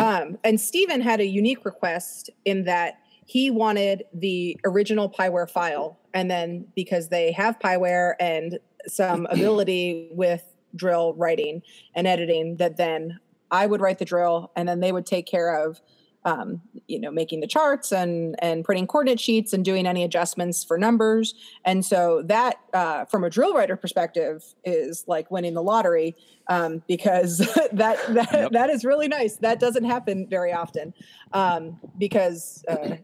um, 0.00 0.38
and 0.44 0.60
Stephen 0.60 1.00
had 1.00 1.20
a 1.20 1.26
unique 1.26 1.64
request 1.64 2.30
in 2.44 2.64
that 2.64 2.98
he 3.26 3.50
wanted 3.50 4.04
the 4.14 4.58
original 4.64 5.10
Pyware 5.10 5.50
file. 5.50 5.98
And 6.14 6.30
then 6.30 6.66
because 6.74 7.08
they 7.08 7.32
have 7.32 7.58
Pyware 7.58 8.14
and 8.18 8.58
some 8.86 9.26
ability 9.30 10.08
with 10.12 10.42
drill 10.74 11.12
writing 11.14 11.62
and 11.94 12.06
editing, 12.06 12.56
that 12.56 12.76
then 12.76 13.18
I 13.50 13.66
would 13.66 13.80
write 13.80 13.98
the 13.98 14.04
drill 14.04 14.52
and 14.56 14.68
then 14.68 14.80
they 14.80 14.92
would 14.92 15.06
take 15.06 15.26
care 15.26 15.66
of 15.66 15.80
um, 16.26 16.60
you 16.88 17.00
know 17.00 17.10
making 17.10 17.40
the 17.40 17.46
charts 17.46 17.92
and 17.92 18.34
and 18.42 18.64
printing 18.64 18.86
coordinate 18.86 19.20
sheets 19.20 19.52
and 19.52 19.64
doing 19.64 19.86
any 19.86 20.02
adjustments 20.02 20.64
for 20.64 20.76
numbers. 20.76 21.34
And 21.64 21.84
so 21.84 22.22
that 22.26 22.56
uh, 22.74 23.04
from 23.06 23.24
a 23.24 23.30
drill 23.30 23.54
writer 23.54 23.76
perspective 23.76 24.42
is 24.64 25.04
like 25.06 25.30
winning 25.30 25.54
the 25.54 25.62
lottery 25.62 26.16
um, 26.48 26.82
because 26.88 27.38
that 27.72 28.00
that, 28.08 28.32
Yep. 28.32 28.52
that 28.52 28.70
is 28.70 28.84
really 28.84 29.08
nice. 29.08 29.36
That 29.36 29.60
doesn't 29.60 29.84
happen 29.84 30.26
very 30.28 30.52
often 30.52 30.92
um, 31.32 31.78
because 31.96 32.64
uh, 32.68 32.96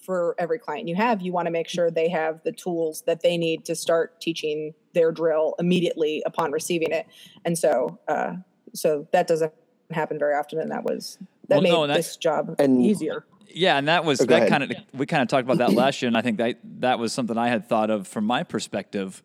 for 0.00 0.36
every 0.38 0.60
client 0.60 0.88
you 0.88 0.94
have 0.94 1.20
you 1.20 1.32
want 1.32 1.46
to 1.46 1.52
make 1.52 1.68
sure 1.68 1.90
they 1.90 2.08
have 2.08 2.40
the 2.44 2.52
tools 2.52 3.02
that 3.06 3.22
they 3.22 3.36
need 3.36 3.64
to 3.64 3.74
start 3.74 4.20
teaching 4.20 4.72
their 4.94 5.10
drill 5.10 5.56
immediately 5.58 6.22
upon 6.24 6.52
receiving 6.52 6.92
it. 6.92 7.06
And 7.44 7.58
so 7.58 7.98
uh, 8.06 8.34
so 8.72 9.08
that 9.12 9.26
doesn't 9.26 9.52
happen 9.90 10.18
very 10.18 10.34
often 10.34 10.60
and 10.60 10.70
that 10.70 10.84
was 10.84 11.18
that 11.48 11.56
Well, 11.56 11.62
made 11.62 11.70
no, 11.70 11.82
and 11.84 11.94
this 11.94 12.16
job 12.16 12.54
And- 12.58 12.84
easier 12.84 13.24
Yeah, 13.50 13.78
and 13.78 13.88
that 13.88 14.04
was 14.04 14.20
Oh, 14.20 14.26
that 14.26 14.48
kind 14.48 14.62
of 14.62 14.72
we 14.92 15.06
kind 15.06 15.22
of 15.22 15.28
talked 15.28 15.44
about 15.44 15.58
that 15.58 15.72
last 15.72 16.00
year, 16.02 16.06
and 16.08 16.16
I 16.16 16.22
think 16.22 16.38
that 16.38 16.58
that 16.80 16.98
was 16.98 17.12
something 17.12 17.36
I 17.38 17.48
had 17.48 17.66
thought 17.68 17.90
of 17.90 18.06
from 18.06 18.24
my 18.24 18.42
perspective 18.42 19.22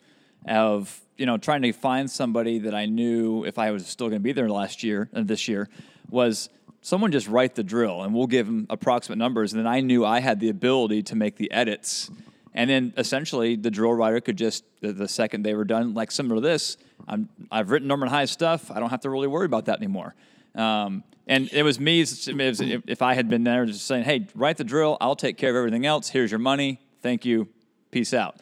of 0.48 1.02
you 1.18 1.26
know 1.26 1.38
trying 1.38 1.62
to 1.62 1.72
find 1.74 2.10
somebody 2.10 2.60
that 2.60 2.74
I 2.74 2.86
knew 2.86 3.44
if 3.46 3.60
I 3.60 3.72
was 3.72 3.86
still 3.86 4.08
going 4.08 4.20
to 4.22 4.24
be 4.24 4.32
there 4.32 4.50
last 4.50 4.82
year 4.84 5.10
and 5.14 5.28
this 5.28 5.48
year 5.48 5.70
was 6.10 6.50
someone 6.82 7.12
just 7.12 7.28
write 7.28 7.56
the 7.56 7.64
drill 7.64 8.02
and 8.04 8.14
we'll 8.14 8.28
give 8.28 8.46
them 8.46 8.66
approximate 8.70 9.18
numbers, 9.18 9.54
and 9.54 9.60
then 9.60 9.68
I 9.68 9.82
knew 9.82 10.06
I 10.06 10.20
had 10.22 10.40
the 10.40 10.50
ability 10.50 11.04
to 11.04 11.16
make 11.16 11.36
the 11.36 11.52
edits, 11.52 12.10
and 12.54 12.70
then 12.70 12.94
essentially 12.98 13.56
the 13.58 13.72
drill 13.72 13.94
writer 13.94 14.22
could 14.22 14.38
just 14.38 14.64
the, 14.82 14.94
the 14.94 15.08
second 15.08 15.44
they 15.44 15.54
were 15.54 15.66
done, 15.66 15.94
like 15.94 16.12
similar 16.12 16.36
to 16.36 16.42
this, 16.42 16.78
I'm 17.08 17.28
I've 17.52 17.72
written 17.72 17.88
Norman 17.90 18.08
High 18.10 18.26
stuff, 18.26 18.72
I 18.72 18.80
don't 18.80 18.90
have 18.90 19.02
to 19.02 19.10
really 19.10 19.28
worry 19.28 19.46
about 19.46 19.66
that 19.66 19.78
anymore. 19.78 20.16
Um, 20.56 21.04
and 21.28 21.50
it 21.54 21.64
was 21.64 21.80
me, 21.80 22.02
if 22.02 23.02
I 23.02 23.14
had 23.14 23.30
been 23.30 23.44
there, 23.44 23.66
just 23.66 23.88
saying, 23.88 24.04
hey, 24.04 24.28
write 24.36 24.58
the 24.58 24.64
drill, 24.64 24.98
I'll 25.00 25.16
take 25.16 25.38
care 25.38 25.50
of 25.50 25.56
everything 25.56 25.86
else. 25.86 26.10
Here's 26.10 26.32
your 26.32 26.40
money. 26.40 26.82
Thank 27.02 27.26
you. 27.26 27.48
Peace 27.92 28.14
out. 28.14 28.38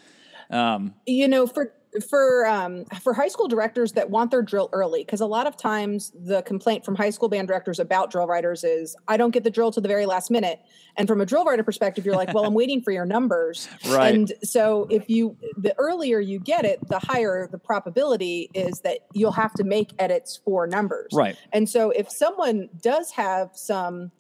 Um, 0.50 0.96
you 1.06 1.28
know 1.28 1.48
for 1.48 1.74
for 2.08 2.46
um, 2.48 2.86
for 3.02 3.14
high 3.14 3.28
school 3.28 3.48
directors 3.48 3.92
that 3.94 4.10
want 4.10 4.32
their 4.32 4.42
drill 4.42 4.70
early 4.72 5.04
because 5.04 5.20
a 5.20 5.26
lot 5.26 5.46
of 5.48 5.58
times 5.58 6.12
the 6.16 6.42
complaint 6.44 6.86
from 6.86 6.96
high 6.96 7.10
school 7.10 7.28
band 7.28 7.48
directors 7.48 7.80
about 7.80 8.10
drill 8.12 8.28
writers 8.28 8.64
is 8.64 8.96
i 9.08 9.18
don't 9.18 9.32
get 9.32 9.44
the 9.44 9.50
drill 9.50 9.72
to 9.72 9.82
the 9.82 9.88
very 9.90 10.06
last 10.06 10.32
minute 10.32 10.60
and 10.96 11.08
from 11.08 11.20
a 11.20 11.26
drill 11.26 11.44
writer 11.44 11.64
perspective 11.64 12.06
you're 12.06 12.16
like 12.16 12.34
well 12.34 12.46
i'm 12.46 12.54
waiting 12.62 12.82
for 12.82 12.92
your 12.92 13.06
numbers 13.06 13.68
Right. 13.90 14.14
and 14.16 14.32
so 14.44 14.88
if 14.90 15.10
you 15.10 15.36
the 15.58 15.78
earlier 15.78 16.20
you 16.20 16.40
get 16.40 16.64
it 16.64 16.80
the 16.88 17.00
higher 17.00 17.48
the 17.52 17.58
probability 17.60 18.50
is 18.54 18.80
that 18.82 19.00
you'll 19.14 19.32
have 19.34 19.54
to 19.56 19.64
make 19.66 19.92
edits 20.00 20.40
for 20.46 20.68
numbers 20.68 21.10
right. 21.14 21.36
and 21.52 21.70
so 21.70 21.90
if 21.92 22.10
someone 22.10 22.70
does 22.82 23.12
have 23.12 23.50
some 23.54 24.12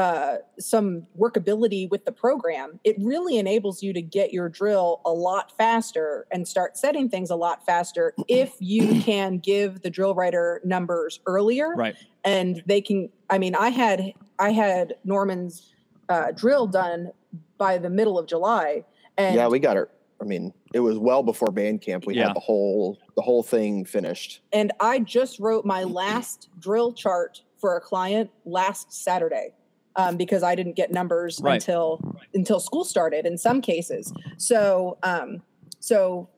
uh, 0.00 0.38
some 0.58 1.06
workability 1.18 1.88
with 1.90 2.04
the 2.06 2.12
program, 2.12 2.80
it 2.84 2.96
really 2.98 3.38
enables 3.38 3.82
you 3.82 3.92
to 3.92 4.00
get 4.02 4.32
your 4.32 4.48
drill 4.48 5.00
a 5.04 5.10
lot 5.12 5.52
faster 5.58 6.26
and 6.32 6.48
start 6.48 6.76
setting 6.76 7.08
things 7.08 7.28
a 7.30 7.36
lot 7.36 7.64
faster 7.66 8.14
if 8.28 8.54
you 8.58 9.00
can 9.02 9.38
give 9.38 9.82
the 9.82 9.90
drill 9.90 10.14
writer 10.14 10.60
numbers 10.64 11.20
earlier 11.26 11.74
Right. 11.76 11.94
and 12.24 12.62
they 12.66 12.80
can 12.80 13.10
i 13.28 13.38
mean 13.38 13.54
i 13.54 13.68
had 13.68 14.12
i 14.38 14.50
had 14.50 14.94
norman's 15.04 15.72
uh, 16.08 16.32
drill 16.32 16.66
done 16.66 17.10
by 17.58 17.78
the 17.78 17.90
middle 17.90 18.18
of 18.18 18.26
july 18.26 18.84
and 19.18 19.34
yeah 19.34 19.46
we 19.48 19.58
got 19.58 19.76
it 19.76 19.88
i 20.20 20.24
mean 20.24 20.52
it 20.74 20.80
was 20.80 20.98
well 20.98 21.22
before 21.22 21.50
band 21.52 21.80
camp 21.82 22.06
we 22.06 22.14
Yeah. 22.16 22.28
had 22.28 22.36
the 22.36 22.40
whole 22.40 22.98
the 23.16 23.22
whole 23.22 23.42
thing 23.42 23.84
finished 23.84 24.40
and 24.52 24.72
I 24.80 25.00
just 25.00 25.38
wrote 25.40 25.64
my 25.64 25.84
last 26.02 26.48
drill 26.58 26.92
chart 26.92 27.42
for 27.60 27.76
a 27.76 27.80
client 27.80 28.30
last 28.44 28.92
Saturday 28.92 29.52
um, 29.96 30.16
because 30.16 30.42
I 30.42 30.54
didn't 30.54 30.76
get 30.76 30.92
numbers 30.92 31.40
Right. 31.40 31.54
until 31.54 32.00
until 32.34 32.60
school 32.60 32.84
started 32.84 33.26
in 33.26 33.36
some 33.38 33.60
cases. 33.60 34.12
So 34.36 34.98
um, 35.02 35.42
so 35.80 36.28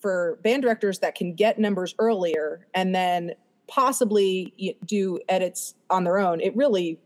for 0.00 0.38
band 0.44 0.62
directors 0.62 1.00
that 1.00 1.14
can 1.14 1.34
get 1.34 1.58
numbers 1.58 1.94
earlier 1.98 2.66
and 2.74 2.94
then 2.94 3.32
possibly 3.66 4.76
do 4.86 5.18
edits 5.28 5.74
on 5.90 6.04
their 6.04 6.18
own. 6.18 6.40
It 6.40 6.54
really, 6.56 7.00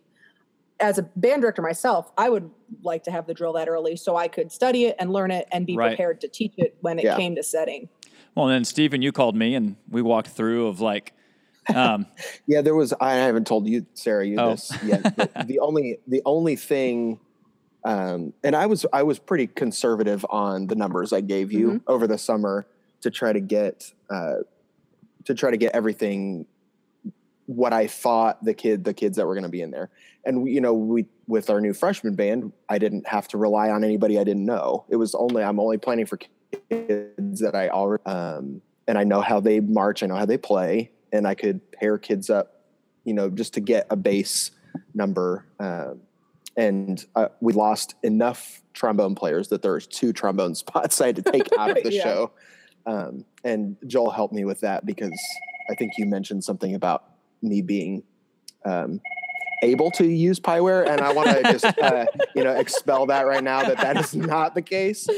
as 0.78 0.98
a 0.98 1.02
band 1.16 1.42
director 1.42 1.62
myself, 1.62 2.12
I 2.18 2.28
would 2.28 2.50
like 2.82 3.02
to 3.04 3.10
have 3.10 3.26
the 3.26 3.34
drill 3.34 3.52
that 3.54 3.68
early 3.68 3.96
so 3.96 4.16
I 4.16 4.28
could 4.28 4.52
study 4.52 4.84
it 4.84 4.96
and 4.98 5.10
learn 5.12 5.30
it 5.30 5.48
and 5.52 5.66
be 5.66 5.76
Right. 5.76 5.88
prepared 5.90 6.20
to 6.20 6.28
teach 6.28 6.52
it 6.58 6.76
when 6.80 6.98
it 6.98 7.04
Yeah. 7.04 7.16
came 7.16 7.34
to 7.36 7.42
setting. 7.42 7.88
Well, 8.34 8.46
and 8.48 8.54
then 8.54 8.64
Stephen, 8.64 9.02
you 9.02 9.10
called 9.12 9.36
me 9.36 9.54
and 9.54 9.76
we 9.90 10.02
walked 10.02 10.28
through 10.28 10.66
of 10.68 10.80
like, 10.80 11.14
um, 11.74 12.06
Yeah, 12.46 12.60
there 12.62 12.74
was. 12.74 12.92
I 13.00 13.14
haven't 13.14 13.46
told 13.46 13.66
you, 13.68 13.86
Sarah, 13.94 14.26
you 14.26 14.38
Oh. 14.38 14.50
this 14.52 14.72
yet. 14.84 15.14
But 15.16 15.32
the 15.46 15.58
only 15.60 15.98
the 16.06 16.22
only 16.24 16.56
thing, 16.56 17.20
um, 17.84 18.32
and 18.44 18.54
I 18.56 18.66
was 18.66 18.86
I 18.92 19.02
was 19.02 19.18
pretty 19.18 19.46
conservative 19.46 20.24
on 20.30 20.66
the 20.66 20.74
numbers 20.74 21.12
I 21.12 21.20
gave 21.20 21.52
you 21.52 21.66
Mm-hmm. 21.68 21.78
over 21.86 22.06
the 22.06 22.18
summer 22.18 22.66
to 23.02 23.10
try 23.10 23.32
to 23.32 23.40
get 23.40 23.92
uh, 24.10 24.36
to 25.24 25.34
try 25.34 25.50
to 25.50 25.56
get 25.56 25.74
everything 25.74 26.46
what 27.46 27.72
I 27.72 27.86
thought 27.88 28.42
the 28.44 28.54
kid 28.54 28.84
the 28.84 28.94
kids 28.94 29.16
that 29.16 29.26
were 29.26 29.34
going 29.34 29.42
to 29.44 29.48
be 29.50 29.60
in 29.62 29.70
there. 29.72 29.90
And 30.24 30.42
we, 30.42 30.52
you 30.52 30.60
know, 30.60 30.72
we 30.74 31.06
with 31.26 31.50
our 31.50 31.60
new 31.60 31.74
freshman 31.74 32.14
band, 32.14 32.52
I 32.68 32.78
didn't 32.78 33.06
have 33.08 33.26
to 33.28 33.38
rely 33.38 33.70
on 33.70 33.82
anybody 33.84 34.18
I 34.18 34.24
didn't 34.24 34.44
know. 34.44 34.84
It 34.88 34.96
was 34.96 35.14
only 35.14 35.42
I'm 35.42 35.58
only 35.58 35.78
planning 35.78 36.06
for 36.06 36.18
kids 36.70 37.40
that 37.40 37.54
I 37.54 37.68
already 37.68 38.04
um, 38.04 38.62
and 38.86 38.96
I 38.98 39.04
know 39.04 39.20
how 39.20 39.40
they 39.40 39.58
march, 39.60 40.02
I 40.02 40.06
know 40.06 40.14
how 40.16 40.26
they 40.26 40.38
play, 40.38 40.90
and 41.12 41.26
I 41.26 41.34
could 41.34 41.60
pair 41.72 41.98
kids 41.98 42.30
up, 42.30 42.62
you 43.04 43.14
know, 43.14 43.30
just 43.30 43.54
to 43.54 43.60
get 43.60 43.86
a 43.90 43.96
base 43.96 44.50
number. 44.94 45.46
Um, 45.60 46.00
and 46.56 47.04
uh, 47.14 47.28
we 47.40 47.52
lost 47.52 47.94
enough 48.02 48.62
trombone 48.72 49.14
players 49.14 49.48
that 49.48 49.62
there 49.62 49.72
there's 49.72 49.86
two 49.86 50.12
trombone 50.12 50.54
spots 50.64 51.00
I 51.00 51.06
had 51.06 51.16
to 51.16 51.22
take 51.22 51.48
out 51.58 51.76
of 51.76 51.82
the 51.84 51.92
Yeah. 51.92 52.02
show. 52.02 52.30
Um, 52.84 53.24
and 53.44 53.76
Joel 53.86 54.10
helped 54.10 54.34
me 54.34 54.44
with 54.44 54.60
that 54.60 54.84
because 54.84 55.18
I 55.70 55.74
think 55.74 55.92
you 55.98 56.06
mentioned 56.06 56.42
something 56.42 56.74
about 56.74 57.04
me 57.40 57.62
being 57.62 58.02
um, 58.64 59.00
able 59.62 59.90
to 59.92 60.06
use 60.06 60.38
Pyware, 60.40 60.88
and 60.88 61.00
I 61.00 61.12
want 61.12 61.28
to 61.30 61.42
just 61.52 61.64
uh, 61.78 62.06
you 62.34 62.44
know 62.44 62.52
expel 62.54 63.06
that 63.06 63.26
right 63.26 63.42
now 63.42 63.62
that 63.62 63.78
that 63.78 63.96
is 63.96 64.14
not 64.14 64.54
the 64.54 64.62
case. 64.62 65.08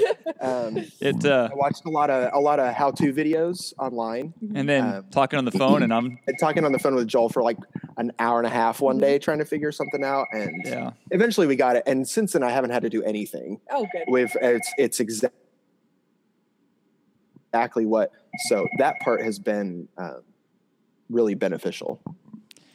Um, 0.41 0.77
it, 1.01 1.25
uh, 1.25 1.49
I 1.51 1.55
watched 1.55 1.85
a 1.87 1.91
lot 1.91 2.11
of 2.11 2.31
a 2.33 2.39
lot 2.39 2.61
of 2.61 2.73
how-to 2.75 3.13
videos 3.13 3.73
online, 3.79 4.35
and 4.55 4.69
then 4.69 4.85
uh, 4.85 5.03
talking 5.11 5.39
on 5.39 5.45
the 5.45 5.51
phone 5.53 5.83
and 5.83 5.93
I'm, 5.93 6.19
and 6.27 6.39
talking 6.39 6.65
on 6.65 6.73
the 6.73 6.79
phone 6.79 6.95
with 6.95 7.09
Joel 7.09 7.29
for 7.29 7.43
like 7.43 7.59
an 7.97 8.13
hour 8.19 8.39
and 8.39 8.47
a 8.47 8.51
half 8.51 8.81
one 8.81 8.99
day 8.99 9.19
trying 9.19 9.39
to 9.39 9.45
figure 9.45 9.73
something 9.73 10.05
out, 10.05 10.29
and 10.33 10.63
yeah. 10.65 10.91
eventually 11.11 11.47
we 11.47 11.57
got 11.57 11.77
it. 11.77 11.83
And 11.87 12.07
since 12.09 12.33
then, 12.33 12.43
I 12.43 12.51
haven't 12.51 12.71
had 12.71 12.83
to 12.83 12.91
do 12.91 13.03
anything 13.03 13.61
Oh, 13.71 13.87
good. 13.93 14.05
with 14.09 14.37
it's 14.41 14.71
it's 14.79 15.01
exa- 15.01 15.31
exactly 17.49 17.87
what. 17.87 18.13
So 18.49 18.67
that 18.79 19.01
part 19.01 19.23
has 19.23 19.39
been 19.39 19.89
um, 19.97 20.23
really 21.09 21.35
beneficial. 21.35 22.01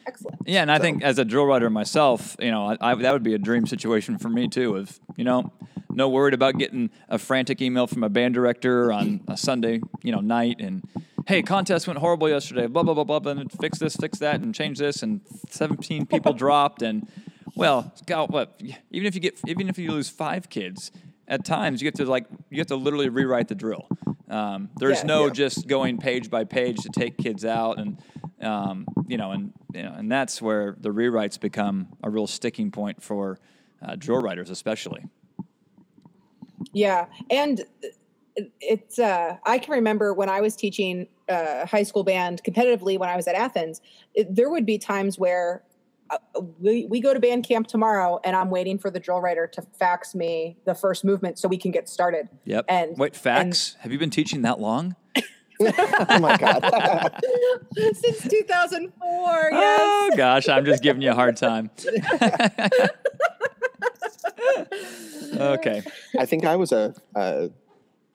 Excellent. 0.10 0.38
Yeah, 0.46 0.62
and 0.64 0.72
I 0.72 0.78
So- 0.78 0.84
think 0.84 1.04
as 1.04 1.20
a 1.20 1.26
drill 1.26 1.46
writer 1.46 1.70
myself, 1.70 2.36
you 2.40 2.50
know, 2.52 2.66
I, 2.72 2.78
I, 2.82 2.96
that 2.96 3.14
would 3.14 3.24
be 3.24 3.34
a 3.36 3.38
dream 3.38 3.68
situation 3.68 4.18
for 4.18 4.30
me 4.30 4.48
too. 4.48 4.76
If 4.78 5.00
you 5.16 5.24
know, 5.24 5.52
no 5.92 6.10
worried 6.10 6.34
about 6.34 6.58
getting 6.58 6.90
a 7.10 7.18
frantic 7.20 7.62
email 7.62 7.86
from 7.88 8.04
a 8.04 8.10
band 8.10 8.34
director 8.34 8.92
on 8.92 9.22
a 9.28 9.38
Sunday, 9.38 9.82
you 10.04 10.12
know, 10.12 10.20
night, 10.20 10.58
and 10.60 10.84
hey, 11.28 11.42
contest 11.44 11.86
went 11.88 12.00
horrible 12.00 12.28
yesterday. 12.28 12.66
Blah 12.68 12.84
blah 12.84 12.94
blah 12.96 13.20
blah, 13.20 13.32
and 13.32 13.52
fix 13.52 13.78
this, 13.80 13.96
fix 13.96 14.18
that, 14.20 14.42
and 14.42 14.54
change 14.56 14.80
this, 14.80 15.04
and 15.04 15.22
seventeen 15.50 16.06
people 16.06 16.34
dropped, 16.44 16.82
and 16.82 17.08
well, 17.56 17.94
God, 18.08 18.32
what? 18.32 18.60
Even 18.92 19.06
if 19.08 19.14
you 19.16 19.22
get, 19.22 19.40
even 19.48 19.70
if 19.70 19.78
you 19.78 19.92
lose 19.92 20.10
five 20.10 20.50
kids, 20.50 20.92
at 21.28 21.46
times 21.46 21.82
you 21.82 21.86
get 21.86 21.96
to 21.96 22.06
like, 22.06 22.26
you 22.50 22.58
have 22.58 22.68
to 22.68 22.76
literally 22.76 23.10
rewrite 23.10 23.48
the 23.48 23.56
drill. 23.56 23.88
Um, 24.30 24.70
there's 24.78 25.00
Yeah. 25.00 25.06
no 25.06 25.26
Yeah. 25.26 25.34
just 25.34 25.68
going 25.68 25.98
page 25.98 26.30
by 26.30 26.44
page 26.46 26.78
to 26.82 26.90
take 26.90 27.18
kids 27.18 27.44
out, 27.46 27.78
and 27.80 27.98
um, 28.42 28.88
you 29.08 29.18
know, 29.18 29.32
and 29.32 29.54
you 29.74 29.84
know, 29.84 29.94
and 29.98 30.12
that's 30.12 30.42
where 30.42 30.76
the 30.80 30.90
rewrites 30.90 31.40
become 31.40 31.90
a 32.04 32.10
real 32.10 32.28
sticking 32.28 32.72
point 32.72 33.02
for 33.02 33.40
uh, 33.82 33.96
drill 33.96 34.22
writers, 34.22 34.50
especially. 34.50 35.06
Yeah, 36.74 37.08
and 37.30 37.64
it's 38.62 39.00
uh, 39.00 39.38
I 39.46 39.58
can 39.58 39.74
remember 39.74 40.14
when 40.14 40.30
I 40.30 40.42
was 40.42 40.56
teaching 40.56 41.08
uh, 41.28 41.66
high 41.66 41.84
school 41.84 42.04
band 42.04 42.42
competitively 42.44 42.98
when 42.98 43.10
I 43.10 43.16
was 43.16 43.28
at 43.28 43.36
Athens. 43.36 43.82
It, 44.14 44.34
there 44.34 44.50
would 44.50 44.66
be 44.66 44.78
times 44.78 45.18
where 45.18 45.64
uh, 46.10 46.18
we 46.60 46.86
we 46.86 47.02
go 47.02 47.14
to 47.14 47.20
band 47.20 47.48
camp 47.48 47.68
tomorrow, 47.68 48.20
and 48.24 48.36
I'm 48.36 48.50
waiting 48.50 48.78
for 48.78 48.90
the 48.90 49.00
drill 49.00 49.22
writer 49.22 49.48
to 49.48 49.62
fax 49.78 50.16
me 50.16 50.58
the 50.66 50.76
first 50.76 51.04
movement 51.04 51.40
so 51.40 51.48
we 51.48 51.58
can 51.58 51.72
get 51.72 51.90
started. 51.90 52.30
Yep. 52.46 52.66
And- 52.68 52.98
wait, 52.98 53.16
facts? 53.16 53.76
Have 53.80 53.92
you 53.92 54.00
been 54.00 54.10
teaching 54.10 54.42
that 54.44 54.60
long? 54.60 54.96
oh 56.10 56.20
my 56.20 56.38
god! 56.38 57.22
Since 57.76 58.28
2004, 58.30 59.50
yes. 59.52 59.80
Oh 59.82 60.12
gosh, 60.16 60.48
I'm 60.48 60.64
just 60.66 60.82
giving 60.82 61.02
you 61.02 61.12
a 61.12 61.16
hard 61.16 61.36
time. 61.38 61.70
okay. 65.36 65.84
I 66.18 66.26
think 66.26 66.46
I 66.46 66.56
was 66.56 66.72
a, 66.72 66.94
a 67.16 67.50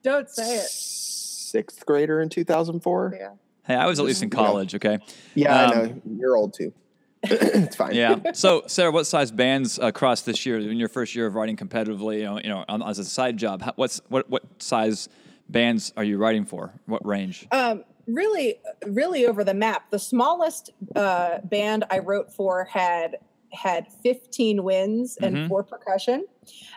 Don't 0.02 0.28
say 0.30 0.56
it. 0.56 0.62
sixth 0.68 1.84
grader 1.86 2.20
in 2.20 2.28
2004. 2.28 3.16
Yeah. 3.18 3.30
Hey, 3.66 3.74
I 3.74 3.86
was 3.86 3.98
at 3.98 4.04
least 4.04 4.22
in 4.22 4.30
college. 4.30 4.74
Okay. 4.74 4.98
Yeah, 5.34 5.54
I 5.54 5.64
Um, 5.64 5.70
know 5.88 6.02
you're 6.18 6.36
old 6.36 6.54
too. 6.54 6.72
it's 7.22 7.76
fine. 7.76 7.94
Yeah. 7.94 8.32
So, 8.34 8.64
Sarah, 8.66 8.90
what 8.90 9.06
size 9.06 9.30
bands 9.30 9.78
across 9.78 10.20
this 10.22 10.44
year 10.44 10.58
in 10.58 10.76
your 10.76 10.90
first 10.90 11.14
year 11.14 11.26
of 11.26 11.34
writing 11.34 11.56
competitively? 11.56 12.18
You 12.18 12.24
know, 12.24 12.38
you 12.40 12.48
know, 12.50 12.64
on, 12.68 12.82
as 12.82 12.98
a 12.98 13.04
side 13.04 13.38
job, 13.38 13.62
how, 13.62 13.72
what's 13.76 14.02
what 14.08 14.28
what 14.28 14.42
size 14.62 15.08
bands 15.48 15.92
are 15.96 16.04
you 16.04 16.18
writing 16.18 16.44
for? 16.44 16.72
What 16.86 17.04
range? 17.06 17.46
Um, 17.52 17.84
really, 18.06 18.56
really 18.86 19.26
over 19.26 19.44
the 19.44 19.54
map. 19.54 19.90
The 19.90 19.98
smallest 19.98 20.70
uh, 20.94 21.38
band 21.44 21.84
I 21.90 22.00
wrote 22.00 22.32
for 22.32 22.64
had 22.64 23.18
had 23.52 23.86
15 24.02 24.64
wins 24.64 25.16
and 25.18 25.48
four 25.48 25.62
percussion, 25.62 26.26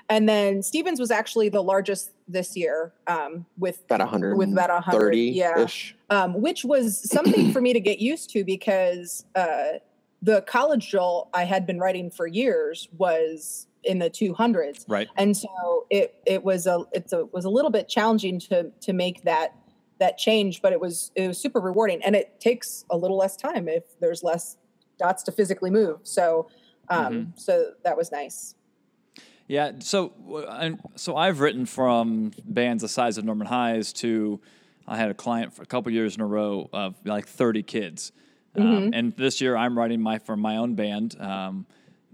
and 0.10 0.30
then 0.30 0.62
Stephens 0.62 1.00
was 1.00 1.12
actually 1.12 1.50
the 1.50 1.64
largest 1.64 2.12
this 2.28 2.56
year 2.56 2.94
um, 3.08 3.46
with 3.58 3.84
about 3.86 4.00
100 4.00 4.38
with 4.38 4.52
about 4.52 4.70
100 4.70 5.14
yeah 5.16 5.68
um, 6.10 6.42
which 6.42 6.66
was 6.66 7.10
something 7.10 7.52
for 7.52 7.62
me 7.62 7.74
to 7.74 7.80
get 7.80 8.00
used 8.00 8.30
to 8.32 8.44
because 8.44 9.26
uh, 9.36 9.80
the 10.22 10.42
college 10.42 10.90
drill 10.92 11.30
I 11.34 11.46
had 11.46 11.66
been 11.66 11.80
writing 11.80 12.12
for 12.12 12.28
years 12.28 12.90
was 12.98 13.68
in 13.88 14.00
the 14.00 14.10
200s 14.10 14.86
Right. 14.88 15.08
and 15.18 15.36
so 15.36 15.86
it 15.90 16.16
it 16.26 16.44
was 16.44 16.68
a 16.68 16.84
it's 16.92 17.14
a 17.14 17.26
was 17.26 17.46
a 17.46 17.50
little 17.50 17.72
bit 17.72 17.88
challenging 17.88 18.38
to 18.42 18.72
to 18.82 18.94
make 18.94 19.24
that 19.24 19.56
that 20.00 20.18
change 20.18 20.62
but 20.62 20.74
it 20.74 20.80
was 20.80 21.12
it 21.16 21.28
was 21.28 21.38
super 21.40 21.60
rewarding 21.60 22.02
and 22.04 22.16
it 22.16 22.40
takes 22.40 22.86
a 22.92 22.98
little 22.98 23.18
less 23.18 23.36
time 23.36 23.68
if 23.68 23.84
there's 24.00 24.22
less 24.24 24.58
dots 25.00 25.24
to 25.24 25.32
physically 25.32 25.72
move 25.72 26.00
so 26.04 26.50
um 26.90 27.34
so 27.36 27.72
that 27.84 27.96
was 27.98 28.12
nice 28.12 28.54
Yeah. 29.50 29.72
So, 29.80 30.12
I'm- 30.50 30.82
so 30.96 31.16
I've 31.16 31.40
written 31.40 31.66
from 31.66 32.32
bands 32.44 32.82
the 32.84 32.90
size 32.90 33.18
of 33.18 33.24
Norman 33.24 33.48
Highs 33.48 33.94
to 34.04 34.42
I 34.86 34.98
had 34.98 35.10
a 35.10 35.14
client 35.14 35.54
for 35.54 35.64
a 35.64 35.66
couple 35.66 35.90
years 35.94 36.16
in 36.16 36.22
a 36.22 36.26
row 36.26 36.70
of 36.74 36.96
like 37.06 37.28
30 37.28 37.64
kids. 37.64 38.12
Um, 38.58 38.90
and 38.94 39.14
this 39.16 39.40
year 39.40 39.56
I'm 39.56 39.78
writing 39.78 40.02
my 40.02 40.18
for 40.20 40.36
my 40.36 40.58
own 40.58 40.76
band. 40.76 41.16
Um, 41.20 41.66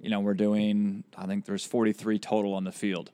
you 0.04 0.10
know, 0.10 0.20
we're 0.20 0.34
doing 0.34 1.04
I 1.18 1.26
think 1.26 1.46
there's 1.46 1.66
43 1.66 2.20
total 2.20 2.54
on 2.54 2.64
the 2.64 2.72
field. 2.72 3.12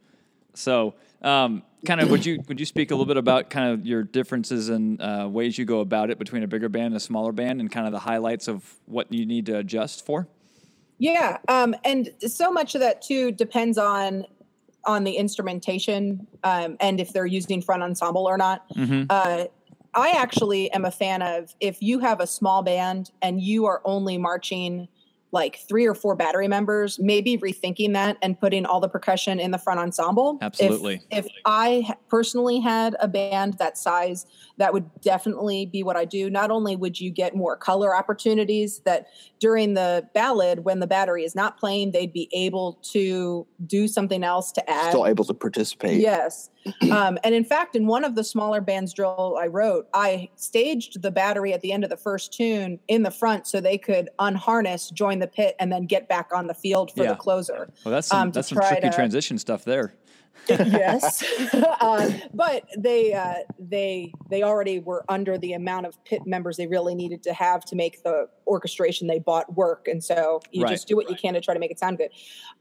So, 0.56 0.96
um, 1.22 1.64
kind 1.86 2.02
of 2.02 2.10
would 2.10 2.26
you 2.26 2.44
would 2.48 2.60
you 2.60 2.66
speak 2.66 2.92
a 2.92 2.94
little 2.96 3.06
bit 3.06 3.18
about 3.18 3.50
kind 3.50 3.72
of 3.72 3.86
your 3.86 4.04
differences 4.04 4.70
and 4.70 5.02
uh, 5.02 5.28
ways 5.30 5.58
you 5.58 5.66
go 5.66 5.80
about 5.80 6.10
it 6.10 6.20
between 6.20 6.44
a 6.44 6.48
bigger 6.48 6.70
band 6.70 6.88
and 6.88 6.96
a 6.96 7.00
smaller 7.00 7.32
band, 7.32 7.62
and 7.62 7.72
kind 7.72 7.86
of 7.86 7.94
the 7.94 8.00
highlights 8.00 8.48
of 8.48 8.76
what 8.86 9.12
you 9.14 9.26
need 9.26 9.46
to 9.46 9.58
adjust 9.58 10.06
for? 10.06 10.28
Yeah, 10.98 11.38
um, 11.48 11.76
and 11.86 12.10
so 12.28 12.52
much 12.52 12.76
of 12.76 12.82
that 12.82 13.02
too 13.02 13.32
depends 13.32 13.78
on 13.78 14.26
on 14.86 15.04
the 15.04 15.14
instrumentation 15.14 16.26
um, 16.44 16.78
and 16.80 17.00
if 17.00 17.14
they're 17.14 17.26
using 17.26 17.62
front 17.62 17.84
ensemble 17.84 18.26
or 18.26 18.38
not. 18.38 18.68
Mm-hmm. 18.76 19.04
Uh, 19.10 19.46
I 19.94 20.12
actually 20.12 20.72
am 20.72 20.86
a 20.86 20.92
fan 20.92 21.22
of 21.22 21.54
if 21.60 21.82
you 21.82 22.00
have 22.00 22.20
a 22.20 22.28
small 22.28 22.64
band 22.64 23.12
and 23.22 23.42
you 23.42 23.66
are 23.66 23.82
only 23.86 24.18
marching 24.18 24.88
like 25.32 25.60
three 25.68 25.86
or 25.86 25.94
four 25.94 26.16
battery 26.16 26.48
members, 26.48 26.98
maybe 27.00 27.38
rethinking 27.38 27.94
that 27.94 28.18
and 28.22 28.40
putting 28.40 28.66
all 28.66 28.80
the 28.80 28.90
percussion 28.90 29.40
in 29.40 29.52
the 29.52 29.58
front 29.58 29.80
ensemble. 29.80 30.38
If- 30.42 30.46
Absolutely. 30.46 31.02
If, 31.12 31.28
I 31.46 31.94
personally 32.10 32.60
had 32.60 32.96
a 33.00 33.08
band 33.08 33.56
that 33.60 33.78
size, 33.78 34.26
that 34.58 34.74
would 34.74 34.90
definitely 35.02 35.66
be 35.66 35.84
what 35.84 35.96
I 35.96 36.06
do. 36.06 36.30
Not 36.30 36.52
only 36.52 36.76
would 36.76 37.00
you 37.00 37.12
get 37.12 37.36
more 37.36 37.56
color 37.56 37.96
opportunities, 37.96 38.80
that 38.86 39.08
during 39.40 39.74
the 39.76 40.08
ballad, 40.14 40.66
when 40.66 40.80
the 40.80 40.88
battery 40.88 41.24
is 41.24 41.36
not 41.36 41.60
playing, 41.60 41.92
they'd 41.92 42.14
be 42.14 42.28
able 42.34 42.80
to 42.92 43.48
do 43.66 43.88
something 43.88 44.24
else 44.24 44.52
to 44.54 44.70
add. 44.70 44.90
Still 44.90 45.06
able 45.06 45.26
to 45.26 45.34
participate. 45.34 46.02
Yes. 46.02 46.50
Um, 46.92 47.18
and 47.24 47.34
in 47.36 47.44
fact, 47.46 47.76
in 47.76 47.88
one 47.88 48.04
of 48.04 48.16
the 48.16 48.24
smaller 48.24 48.62
bands 48.62 48.94
drill 48.94 49.38
I 49.40 49.48
wrote, 49.48 49.88
I 49.94 50.30
staged 50.36 51.02
the 51.02 51.12
battery 51.12 51.54
at 51.54 51.62
the 51.62 51.72
end 51.72 51.84
of 51.84 51.90
the 51.90 51.98
first 51.98 52.34
tune 52.34 52.80
in 52.88 53.04
the 53.04 53.12
front 53.12 53.48
so 53.48 53.62
they 53.62 53.78
could 53.78 54.10
unharness, 54.20 54.90
join 54.90 55.20
the 55.20 55.28
pit, 55.28 55.56
and 55.60 55.72
then 55.72 55.86
get 55.86 56.08
back 56.10 56.30
on 56.34 56.48
the 56.48 56.54
field 56.54 56.92
for 56.96 57.04
Yeah. 57.04 57.10
the 57.12 57.16
closer. 57.16 57.72
Well, 57.86 57.92
that's 57.94 58.08
some, 58.08 58.22
Um, 58.24 58.32
that's 58.32 58.50
some 58.50 58.58
tricky 58.60 58.82
to- 58.82 58.90
transition 58.92 59.38
stuff 59.38 59.64
there. 59.66 59.94
yes, 60.50 61.24
uh, 61.54 62.12
but 62.34 62.64
they 62.78 63.14
uh, 63.14 63.36
they 63.60 64.12
they 64.30 64.42
already 64.44 64.80
were 64.80 65.04
under 65.10 65.38
the 65.38 65.54
amount 65.54 65.86
of 65.86 66.02
pit 66.06 66.22
members 66.26 66.58
they 66.58 66.68
really 66.68 66.96
needed 66.96 67.22
to 67.24 67.34
have 67.34 67.64
to 67.66 67.76
make 67.76 68.04
the 68.04 68.28
orchestration 68.48 69.08
they 69.08 69.20
bought 69.20 69.54
work, 69.56 69.88
and 69.88 70.04
so 70.04 70.40
you 70.52 70.64
Right. 70.64 70.72
just 70.72 70.88
do 70.88 70.96
what 70.96 71.10
you 71.10 71.16
can 71.16 71.34
to 71.36 71.42
try 71.42 71.54
to 71.54 71.60
make 71.60 71.72
it 71.72 71.80
sound 71.80 71.98
good. 71.98 72.10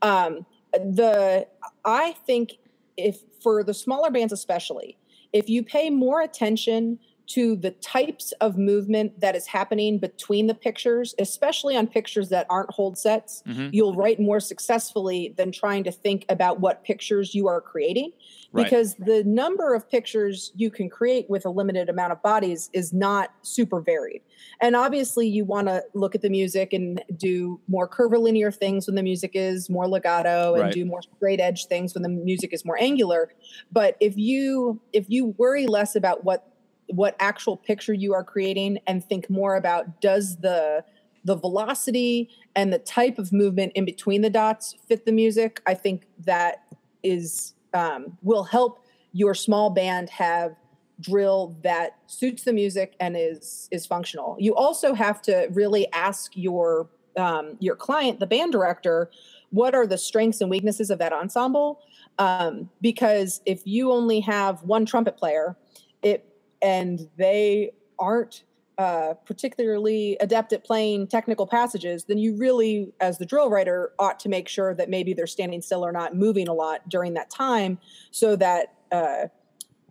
Um, 0.03 0.45
the 0.73 1.47
I 1.85 2.13
think 2.27 2.59
if 2.99 3.21
for 3.43 3.63
the 3.63 3.73
smaller 3.73 4.11
bands 4.11 4.33
especially, 4.33 4.99
if 5.33 5.49
you 5.49 5.63
pay 5.63 5.89
more 5.89 6.21
attention 6.21 6.99
to 7.29 7.57
the 7.57 7.71
types 7.73 8.33
of 8.41 8.57
movement 8.57 9.21
that 9.21 9.37
is 9.37 9.47
happening 9.47 9.99
between 9.99 10.47
the 10.47 10.55
pictures, 10.55 11.15
especially 11.19 11.77
on 11.77 11.87
pictures 11.87 12.31
that 12.31 12.47
aren't 12.49 12.71
hold 12.71 12.97
sets, 12.97 13.43
Mhm. 13.47 13.69
you'll 13.73 13.95
write 13.95 14.19
more 14.19 14.41
successfully 14.41 15.35
than 15.37 15.53
trying 15.53 15.85
to 15.85 15.93
think 15.93 16.25
about 16.31 16.61
what 16.61 16.85
pictures 16.85 17.35
you 17.35 17.47
are 17.47 17.61
creating. 17.61 18.13
Right. 18.51 18.65
Because 18.65 18.95
the 18.95 19.23
number 19.25 19.75
of 19.75 19.91
pictures 19.91 20.53
you 20.57 20.71
can 20.71 20.89
create 20.89 21.29
with 21.29 21.45
a 21.45 21.51
limited 21.51 21.91
amount 21.91 22.13
of 22.13 22.23
bodies 22.23 22.71
is 22.73 22.95
not 22.95 23.31
super 23.43 23.83
varied. 23.83 24.23
And 24.63 24.75
obviously, 24.75 25.29
you 25.29 25.45
want 25.45 25.69
to 25.69 25.85
look 25.93 26.15
at 26.15 26.23
the 26.23 26.31
music 26.31 26.73
and 26.73 27.03
do 27.15 27.61
more 27.69 27.87
curvilinear 27.87 28.51
things 28.51 28.87
when 28.87 28.95
the 28.97 29.03
music 29.03 29.33
is 29.35 29.69
more 29.69 29.87
legato 29.87 30.55
and 30.55 30.63
Right. 30.65 30.73
do 30.73 30.87
more 30.87 31.03
straight 31.03 31.41
edge 31.41 31.67
things 31.67 31.93
when 31.93 32.03
the 32.03 32.09
music 32.09 32.55
is 32.55 32.65
more 32.65 32.79
angular. 32.81 33.31
But 33.71 33.97
if 34.01 34.17
you 34.17 34.81
if 34.95 35.11
you 35.11 35.35
worry 35.37 35.67
less 35.67 35.95
about 35.95 36.25
what 36.25 36.47
what 36.89 37.17
actual 37.21 37.57
picture 37.57 37.93
you 37.93 38.15
are 38.15 38.25
creating 38.25 38.79
and 38.87 39.05
think 39.05 39.29
more 39.29 39.57
about 39.57 40.01
does 40.01 40.37
the 40.39 40.85
the 41.25 41.35
velocity 41.35 42.31
and 42.57 42.73
the 42.73 42.79
type 42.79 43.19
of 43.19 43.33
movement 43.33 43.73
in 43.75 43.85
between 43.85 44.23
the 44.23 44.31
dots 44.31 44.77
fit 44.89 45.05
the 45.05 45.13
music? 45.13 45.61
I 45.67 45.75
think 45.75 46.07
that 46.25 46.65
is 47.03 47.55
um, 47.75 48.17
will 48.23 48.45
help 48.45 48.87
your 49.13 49.35
small 49.35 49.71
band 49.71 50.09
have 50.11 50.55
drill 51.01 51.57
that 51.63 51.97
suits 52.07 52.43
the 52.43 52.53
music 52.53 52.95
and 53.01 53.17
is 53.17 53.69
is 53.71 53.87
functional. 53.87 54.37
You 54.39 54.55
also 54.55 54.95
have 54.95 55.21
to 55.23 55.49
really 55.53 55.91
ask 55.93 56.33
your 56.35 56.89
um, 57.17 57.57
your 57.61 57.77
client 57.77 58.21
the 58.21 58.27
band 58.27 58.53
director 58.53 59.11
what 59.51 59.75
are 59.75 59.87
the 59.87 59.97
strengths 59.97 60.43
and 60.43 60.51
weaknesses 60.51 60.91
of 60.91 60.99
that 60.99 61.13
ensemble? 61.13 61.81
Um, 62.19 62.69
because 62.83 63.41
if 63.47 63.67
you 63.67 63.91
only 63.93 64.21
have 64.21 64.63
one 64.63 64.85
trumpet 64.85 65.17
player 65.17 65.57
it 66.03 66.25
and 66.63 67.09
they 67.17 67.73
aren't 67.99 68.45
uh, 68.79 69.15
particularly 69.27 70.17
adept 70.21 70.53
at 70.53 70.65
playing 70.65 71.09
technical 71.09 71.49
passages, 71.49 72.05
then 72.05 72.17
you 72.17 72.37
really, 72.37 72.93
as 73.01 73.19
the 73.19 73.27
drill 73.27 73.51
writer, 73.51 73.93
ought 73.99 74.21
to 74.21 74.29
make 74.29 74.49
sure 74.49 74.73
that 74.73 74.89
maybe 74.89 75.13
they're 75.13 75.27
standing 75.27 75.61
still 75.61 75.85
or 75.85 75.91
not 75.91 76.15
moving 76.15 76.47
a 76.47 76.53
lot 76.55 76.89
during 76.89 77.15
that 77.15 77.29
time, 77.29 77.79
so 78.13 78.37
that 78.37 78.75
uh, 78.93 79.27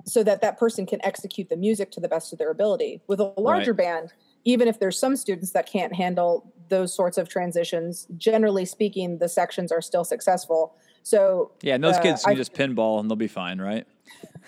so 0.05 0.23
that 0.23 0.39
that 0.39 0.57
person 0.57 0.85
can 0.85 1.03
execute 1.03 1.49
the 1.49 1.57
music 1.57 1.91
to 1.91 1.99
the 1.99 2.07
best 2.07 2.31
of 2.31 2.39
their 2.39 2.49
ability. 2.49 3.01
With 3.07 3.19
a 3.19 3.33
larger 3.37 3.73
band, 3.73 4.13
even 4.45 4.69
if 4.69 4.79
there's 4.79 4.97
some 4.97 5.17
students 5.17 5.51
that 5.51 5.69
can't 5.69 5.93
handle 5.93 6.53
those 6.69 6.93
sorts 6.95 7.17
of 7.17 7.27
transitions, 7.27 8.07
generally 8.17 8.63
speaking, 8.63 9.17
the 9.17 9.27
sections 9.27 9.69
are 9.69 9.81
still 9.81 10.05
successful. 10.05 10.75
So 11.03 11.51
Yeah, 11.61 11.75
and 11.75 11.83
those 11.83 11.97
uh, 11.97 12.01
kids 12.01 12.23
can 12.23 12.33
I- 12.33 12.35
just 12.35 12.53
pinball 12.53 13.01
and 13.01 13.09
they'll 13.09 13.17
be 13.17 13.27
fine, 13.27 13.59
right? 13.59 13.85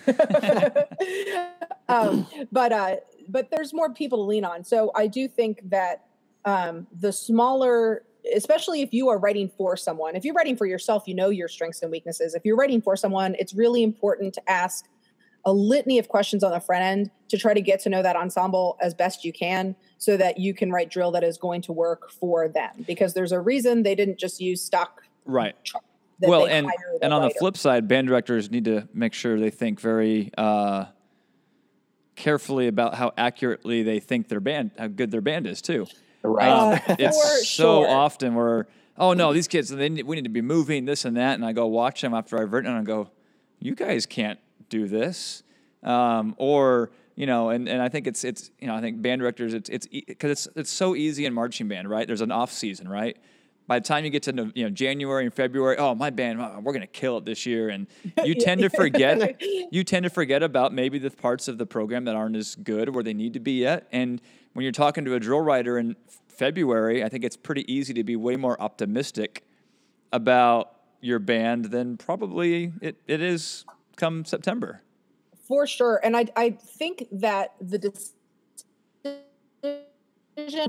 um, 1.88 2.26
but 2.50 2.72
uh, 2.72 2.96
but 3.28 3.50
there's 3.50 3.72
more 3.72 3.92
people 3.92 4.18
to 4.18 4.24
lean 4.24 4.44
on. 4.44 4.64
So 4.64 4.90
I 4.94 5.06
do 5.06 5.28
think 5.28 5.60
that 5.70 6.04
um, 6.44 6.86
the 6.92 7.12
smaller, 7.12 8.02
especially 8.34 8.82
if 8.82 8.92
you 8.92 9.08
are 9.08 9.18
writing 9.18 9.50
for 9.56 9.76
someone, 9.76 10.16
if 10.16 10.24
you're 10.24 10.34
writing 10.34 10.56
for 10.56 10.66
yourself, 10.66 11.04
you 11.06 11.14
know 11.14 11.30
your 11.30 11.48
strengths 11.48 11.82
and 11.82 11.90
weaknesses. 11.90 12.34
If 12.34 12.44
you're 12.44 12.56
writing 12.56 12.80
for 12.80 12.96
someone, 12.96 13.36
it's 13.38 13.54
really 13.54 13.82
important 13.82 14.34
to 14.34 14.50
ask 14.50 14.86
a 15.46 15.52
litany 15.52 15.98
of 15.98 16.08
questions 16.08 16.44
on 16.44 16.50
the 16.50 16.60
front 16.60 16.82
end 16.82 17.10
to 17.28 17.38
try 17.38 17.54
to 17.54 17.62
get 17.62 17.80
to 17.80 17.88
know 17.88 18.02
that 18.02 18.14
ensemble 18.14 18.76
as 18.82 18.92
best 18.92 19.24
you 19.24 19.32
can 19.32 19.74
so 19.96 20.16
that 20.16 20.38
you 20.38 20.52
can 20.52 20.70
write 20.70 20.90
drill 20.90 21.10
that 21.10 21.24
is 21.24 21.38
going 21.38 21.62
to 21.62 21.72
work 21.72 22.10
for 22.10 22.46
them 22.46 22.84
because 22.86 23.14
there's 23.14 23.32
a 23.32 23.40
reason 23.40 23.82
they 23.82 23.94
didn't 23.94 24.18
just 24.18 24.38
use 24.40 24.62
stock 24.62 25.02
Right. 25.24 25.54
That 26.20 26.28
well, 26.28 26.46
they 26.46 26.52
and 26.52 26.66
hired 26.66 27.00
a 27.00 27.04
and 27.04 27.14
on 27.14 27.22
the 27.22 27.30
flip 27.30 27.56
side, 27.56 27.88
band 27.88 28.08
directors 28.08 28.50
need 28.50 28.64
to 28.66 28.88
make 28.92 29.12
sure 29.14 29.38
they 29.38 29.50
think 29.50 29.80
very 29.80 30.30
uh, 30.36 30.86
carefully 32.16 32.66
about 32.68 32.94
how 32.94 33.12
accurately 33.16 33.82
they 33.82 34.00
think 34.00 34.28
their 34.28 34.40
band, 34.40 34.72
how 34.78 34.86
good 34.86 35.10
their 35.10 35.20
band 35.20 35.46
is 35.46 35.62
too. 35.62 35.86
Right. 36.22 36.48
Um, 36.48 36.72
Uh, 36.86 36.96
it's 36.98 37.48
so 37.48 37.82
sure. 37.82 37.88
often 37.88 38.34
where 38.34 38.66
oh 38.98 39.12
no, 39.14 39.32
these 39.32 39.48
kids 39.48 39.70
they 39.70 39.88
need, 39.88 40.06
we 40.06 40.16
need 40.16 40.24
to 40.24 40.30
be 40.30 40.42
moving 40.42 40.84
this 40.84 41.04
and 41.04 41.16
that, 41.16 41.34
and 41.34 41.44
I 41.44 41.52
go 41.52 41.66
watch 41.66 42.02
them 42.02 42.14
after 42.14 42.40
I've 42.40 42.52
written, 42.52 42.70
and 42.70 42.80
I 42.80 42.82
go, 42.84 43.10
you 43.58 43.74
guys 43.74 44.06
can't 44.06 44.38
do 44.68 44.86
this, 44.86 45.42
um, 45.82 46.34
or 46.36 46.90
you 47.16 47.26
know, 47.26 47.50
and, 47.50 47.68
and 47.68 47.82
I 47.82 47.88
think 47.88 48.06
it's 48.06 48.24
it's 48.24 48.50
you 48.60 48.66
know 48.66 48.74
I 48.74 48.80
think 48.80 49.00
band 49.02 49.20
directors 49.20 49.54
it's 49.54 49.68
it's 49.68 49.86
because 49.86 50.30
it's 50.30 50.48
it's 50.56 50.70
so 50.70 50.94
easy 50.94 51.26
in 51.26 51.34
marching 51.34 51.68
band, 51.68 51.88
right? 51.88 52.06
There's 52.06 52.20
an 52.20 52.30
off 52.30 52.52
season, 52.52 52.88
right? 52.88 53.16
By 53.70 53.78
the 53.78 53.84
time 53.84 54.04
you 54.04 54.10
get 54.10 54.24
to 54.24 54.50
you 54.56 54.64
know 54.64 54.70
January 54.70 55.24
and 55.24 55.32
February, 55.32 55.76
oh 55.78 55.94
my 55.94 56.10
band, 56.10 56.40
oh, 56.40 56.58
we're 56.60 56.72
gonna 56.72 56.88
kill 56.88 57.18
it 57.18 57.24
this 57.24 57.46
year, 57.46 57.68
and 57.68 57.86
you 58.24 58.34
tend 58.34 58.62
to 58.62 58.68
forget 58.68 59.40
you 59.70 59.84
tend 59.84 60.02
to 60.02 60.10
forget 60.10 60.42
about 60.42 60.74
maybe 60.74 60.98
the 60.98 61.08
parts 61.08 61.46
of 61.46 61.56
the 61.56 61.66
program 61.66 62.04
that 62.06 62.16
aren't 62.16 62.34
as 62.34 62.56
good 62.56 62.92
where 62.92 63.04
they 63.04 63.14
need 63.14 63.32
to 63.34 63.38
be 63.38 63.60
yet. 63.60 63.86
And 63.92 64.20
when 64.54 64.64
you're 64.64 64.72
talking 64.72 65.04
to 65.04 65.14
a 65.14 65.20
drill 65.20 65.40
writer 65.40 65.78
in 65.78 65.94
February, 66.26 67.04
I 67.04 67.08
think 67.08 67.22
it's 67.22 67.36
pretty 67.36 67.72
easy 67.72 67.94
to 67.94 68.02
be 68.02 68.16
way 68.16 68.34
more 68.34 68.60
optimistic 68.60 69.44
about 70.12 70.72
your 71.00 71.20
band 71.20 71.66
than 71.66 71.96
probably 71.96 72.72
it, 72.82 72.96
it 73.06 73.20
is 73.22 73.64
come 73.94 74.24
September. 74.24 74.82
for 75.46 75.64
sure 75.64 76.00
and 76.02 76.16
i 76.16 76.26
i 76.34 76.50
think 76.50 77.04
that 77.12 77.54
the 77.60 77.78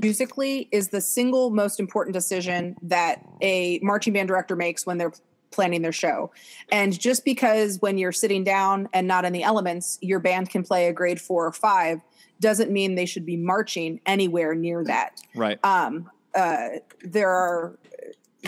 musically 0.02 0.68
is 0.72 0.88
the 0.88 1.00
single 1.00 1.50
most 1.50 1.80
important 1.80 2.14
decision 2.14 2.76
that 2.82 3.24
a 3.40 3.78
marching 3.82 4.12
band 4.12 4.28
director 4.28 4.56
makes 4.56 4.86
when 4.86 4.98
they're 4.98 5.12
planning 5.50 5.82
their 5.82 5.92
show. 5.92 6.30
And 6.70 6.98
just 6.98 7.24
because 7.24 7.78
when 7.80 7.98
you're 7.98 8.12
sitting 8.12 8.42
down 8.42 8.88
and 8.92 9.06
not 9.06 9.24
in 9.24 9.32
the 9.32 9.42
elements 9.42 9.98
your 10.00 10.18
band 10.18 10.50
can 10.50 10.62
play 10.62 10.88
a 10.88 10.92
grade 10.92 11.20
four 11.20 11.46
or 11.46 11.52
five 11.52 12.00
doesn't 12.40 12.70
mean 12.72 12.94
they 12.94 13.06
should 13.06 13.26
be 13.26 13.36
marching 13.36 14.00
anywhere 14.06 14.54
near 14.54 14.82
that. 14.84 15.20
Right. 15.34 15.58
um, 15.64 16.10
uh, 16.34 16.68
there 17.04 17.30
are 17.30 17.78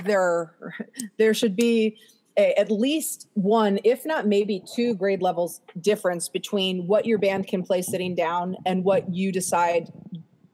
there 0.05 0.55
there 1.19 1.35
should 1.35 1.55
be 1.55 1.97
a, 2.37 2.59
at 2.59 2.71
least 2.71 3.29
one, 3.35 3.79
if 3.85 4.05
not 4.05 4.27
maybe 4.27 4.63
two 4.75 4.95
grade 4.95 5.23
levels 5.23 5.61
difference 5.81 6.29
between 6.29 6.87
what 6.87 7.07
your 7.07 7.19
band 7.19 7.47
can 7.47 7.63
play 7.63 7.83
sitting 7.83 8.15
down 8.15 8.57
and 8.67 8.85
what 8.85 9.13
you 9.15 9.31
decide 9.31 9.93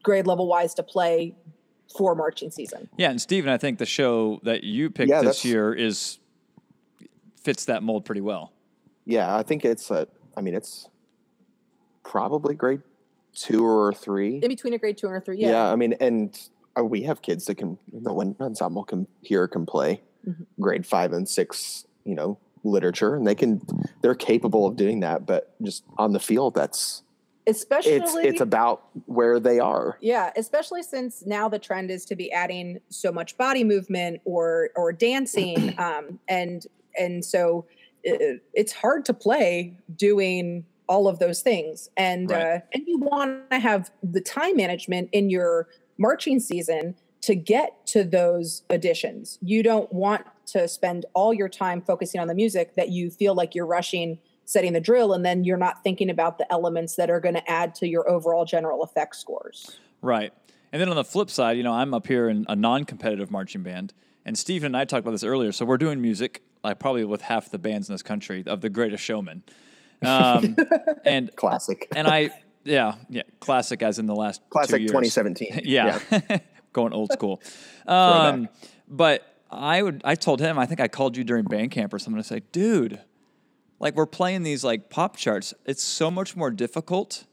grade 0.02 0.26
level 0.26 0.46
wise 0.46 0.74
to 0.74 0.82
play 0.82 1.34
for 1.96 2.14
marching 2.14 2.50
season. 2.50 2.88
Yeah, 2.96 3.10
and 3.10 3.20
Stephen, 3.20 3.50
I 3.50 3.58
think 3.58 3.78
the 3.78 3.86
show 3.86 4.40
that 4.44 4.62
you 4.64 4.90
picked 4.90 5.10
Yeah, 5.10 5.22
this 5.22 5.44
year 5.44 5.72
is 5.74 6.18
fits 7.42 7.64
that 7.66 7.82
mold 7.82 8.04
pretty 8.04 8.20
well. 8.20 8.52
Yeah, 9.04 9.34
I 9.36 9.42
think 9.42 9.64
it's 9.64 9.90
a. 9.90 10.06
I 10.36 10.40
mean, 10.42 10.54
it's 10.54 10.88
probably 12.04 12.54
grade 12.54 12.82
two 13.34 13.64
or 13.66 13.92
three. 13.92 14.36
In 14.42 14.48
between 14.48 14.74
a 14.74 14.78
grade 14.78 14.98
two 14.98 15.06
and 15.08 15.16
a 15.16 15.20
three, 15.20 15.38
Yeah. 15.38 15.50
yeah. 15.50 15.72
I 15.72 15.76
mean, 15.76 15.94
and 16.00 16.38
uh, 16.78 16.84
we 16.84 17.02
have 17.02 17.22
kids 17.22 17.46
that 17.46 17.56
can 17.56 17.78
the 17.92 18.12
one 18.12 18.36
ensemble 18.40 18.84
can 18.84 19.06
here 19.20 19.48
can 19.48 19.66
play 19.66 20.02
Mhm. 20.26 20.46
grade 20.60 20.86
five 20.86 21.12
and 21.12 21.28
six. 21.28 21.86
You 22.04 22.14
know, 22.14 22.38
literature, 22.64 23.14
and 23.14 23.26
they 23.26 23.34
can. 23.34 23.60
They're 24.00 24.14
capable 24.14 24.66
of 24.66 24.76
doing 24.76 25.00
that, 25.00 25.26
but 25.26 25.54
just 25.62 25.84
on 25.98 26.12
the 26.12 26.20
field, 26.20 26.54
that's 26.54 27.02
Especially 27.46 27.92
it's 27.92 28.14
it's 28.16 28.40
about 28.40 28.84
where 29.06 29.40
they 29.40 29.58
are. 29.58 29.96
Yeah, 30.00 30.30
especially 30.36 30.82
since 30.82 31.24
now 31.26 31.48
the 31.48 31.58
trend 31.58 31.90
is 31.90 32.04
to 32.06 32.16
be 32.16 32.30
adding 32.30 32.80
so 32.90 33.10
much 33.10 33.36
body 33.36 33.64
movement 33.64 34.20
or 34.24 34.70
or 34.76 34.92
dancing, 34.92 35.74
um, 35.78 36.18
and 36.28 36.66
and 36.98 37.24
so 37.24 37.66
it, 38.02 38.42
it's 38.54 38.72
hard 38.72 39.04
to 39.06 39.14
play 39.14 39.76
doing 39.96 40.64
all 40.88 41.08
of 41.08 41.18
those 41.18 41.40
things, 41.40 41.88
and 41.96 42.30
Right. 42.30 42.56
uh, 42.56 42.60
and 42.74 42.84
you 42.86 42.98
want 42.98 43.50
to 43.50 43.58
have 43.58 43.90
the 44.02 44.20
time 44.20 44.56
management 44.56 45.08
in 45.12 45.30
your 45.30 45.68
marching 45.98 46.40
season 46.40 46.94
to 47.22 47.34
get 47.34 47.86
to 47.86 48.02
those 48.02 48.62
additions. 48.70 49.38
You 49.42 49.62
don't 49.62 49.92
want 49.92 50.24
to 50.46 50.66
spend 50.66 51.06
all 51.14 51.32
your 51.34 51.48
time 51.48 51.80
focusing 51.82 52.20
on 52.20 52.28
the 52.28 52.34
music 52.34 52.74
that 52.76 52.88
you 52.88 53.10
feel 53.10 53.34
like 53.34 53.54
you're 53.54 53.66
rushing 53.66 54.18
setting 54.50 54.72
the 54.72 54.80
drill 54.80 55.12
and 55.12 55.24
then 55.24 55.44
you're 55.44 55.56
not 55.56 55.84
thinking 55.84 56.10
about 56.10 56.36
the 56.36 56.52
elements 56.52 56.96
that 56.96 57.08
are 57.08 57.20
going 57.20 57.36
to 57.36 57.50
add 57.50 57.72
to 57.72 57.86
your 57.86 58.10
overall 58.10 58.44
general 58.44 58.82
effect 58.82 59.14
scores. 59.14 59.78
Right. 60.02 60.32
And 60.72 60.80
then 60.80 60.88
on 60.88 60.96
the 60.96 61.04
flip 61.04 61.30
side, 61.30 61.56
you 61.56 61.62
know, 61.62 61.72
I'm 61.72 61.94
up 61.94 62.08
here 62.08 62.28
in 62.28 62.46
a 62.48 62.56
non-competitive 62.56 63.30
marching 63.30 63.62
band, 63.62 63.94
and 64.24 64.36
stephen 64.36 64.66
and 64.66 64.76
I 64.76 64.84
talked 64.84 65.00
about 65.00 65.12
this 65.12 65.22
earlier. 65.22 65.52
So 65.52 65.64
we're 65.64 65.78
doing 65.78 66.00
music, 66.00 66.42
like 66.64 66.80
probably 66.80 67.04
with 67.04 67.22
half 67.22 67.50
the 67.50 67.58
bands 67.58 67.88
in 67.88 67.94
this 67.94 68.02
country 68.02 68.42
of 68.44 68.60
the 68.60 68.68
Greatest 68.68 69.04
Showman, 69.04 69.44
um, 70.02 70.56
and 71.04 71.34
Classic. 71.36 71.86
and 71.94 72.08
I, 72.08 72.30
yeah, 72.64 72.96
yeah, 73.08 73.22
classic 73.38 73.82
as 73.82 74.00
in 74.00 74.06
the 74.06 74.16
last 74.16 74.40
two 74.42 74.48
Classic 74.50 74.80
years. 74.80 74.90
2017. 74.90 75.60
yeah, 75.64 76.00
going 76.72 76.92
old 76.92 77.12
school. 77.12 77.40
Um, 77.86 78.48
but 78.88 79.32
I 79.48 79.80
would, 79.80 80.02
I 80.04 80.16
told 80.16 80.40
him, 80.40 80.58
I 80.58 80.66
think 80.66 80.80
I 80.80 80.88
called 80.88 81.16
you 81.16 81.22
during 81.22 81.44
band 81.44 81.70
camp 81.70 81.94
or 81.94 82.00
something 82.00 82.20
to 82.20 82.26
say, 82.26 82.42
dude, 82.52 83.00
like 83.80 83.94
we're 83.96 84.06
playing 84.06 84.42
these 84.44 84.62
like 84.62 84.90
pop 84.90 85.16
charts. 85.16 85.52
It's 85.66 85.82
so 85.82 86.10
much 86.10 86.36
more 86.36 86.50
difficult 86.50 87.24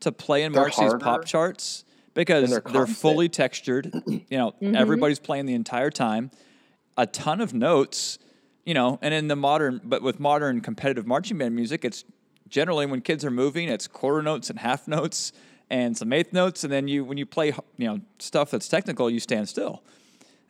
to 0.00 0.12
play 0.12 0.42
and 0.44 0.54
They're 0.54 0.62
march 0.62 0.76
these 0.76 0.94
pop 0.94 1.24
charts 1.26 1.84
because 2.14 2.50
they're 2.50 2.62
they're, 2.72 2.86
fully 2.86 3.28
textured. 3.28 3.92
You 4.06 4.38
know, 4.38 4.52
Mm-hmm. 4.52 4.76
everybody's 4.76 5.18
playing 5.18 5.46
the 5.46 5.54
entire 5.54 5.90
time. 5.90 6.30
A 6.96 7.06
ton 7.06 7.40
of 7.40 7.52
notes, 7.52 8.18
you 8.64 8.72
know, 8.74 8.98
and 9.02 9.12
in 9.12 9.28
the 9.28 9.36
modern, 9.36 9.80
but 9.84 10.00
with 10.02 10.18
modern 10.20 10.60
competitive 10.60 11.06
marching 11.06 11.38
band 11.38 11.54
music, 11.54 11.84
it's 11.84 12.04
generally 12.48 12.86
when 12.86 13.00
kids 13.00 13.24
are 13.24 13.30
moving, 13.30 13.68
it's 13.68 13.86
quarter 13.88 14.22
notes 14.22 14.48
and 14.50 14.58
half 14.60 14.86
notes 14.88 15.32
and 15.70 15.96
some 15.96 16.12
eighth 16.12 16.32
notes, 16.32 16.62
and 16.62 16.72
then 16.72 16.86
you 16.88 17.04
when 17.04 17.18
you 17.18 17.26
play, 17.26 17.48
you 17.78 17.86
know, 17.86 18.00
stuff 18.18 18.50
that's 18.50 18.68
technical, 18.68 19.10
you 19.10 19.18
stand 19.18 19.48
still. 19.48 19.82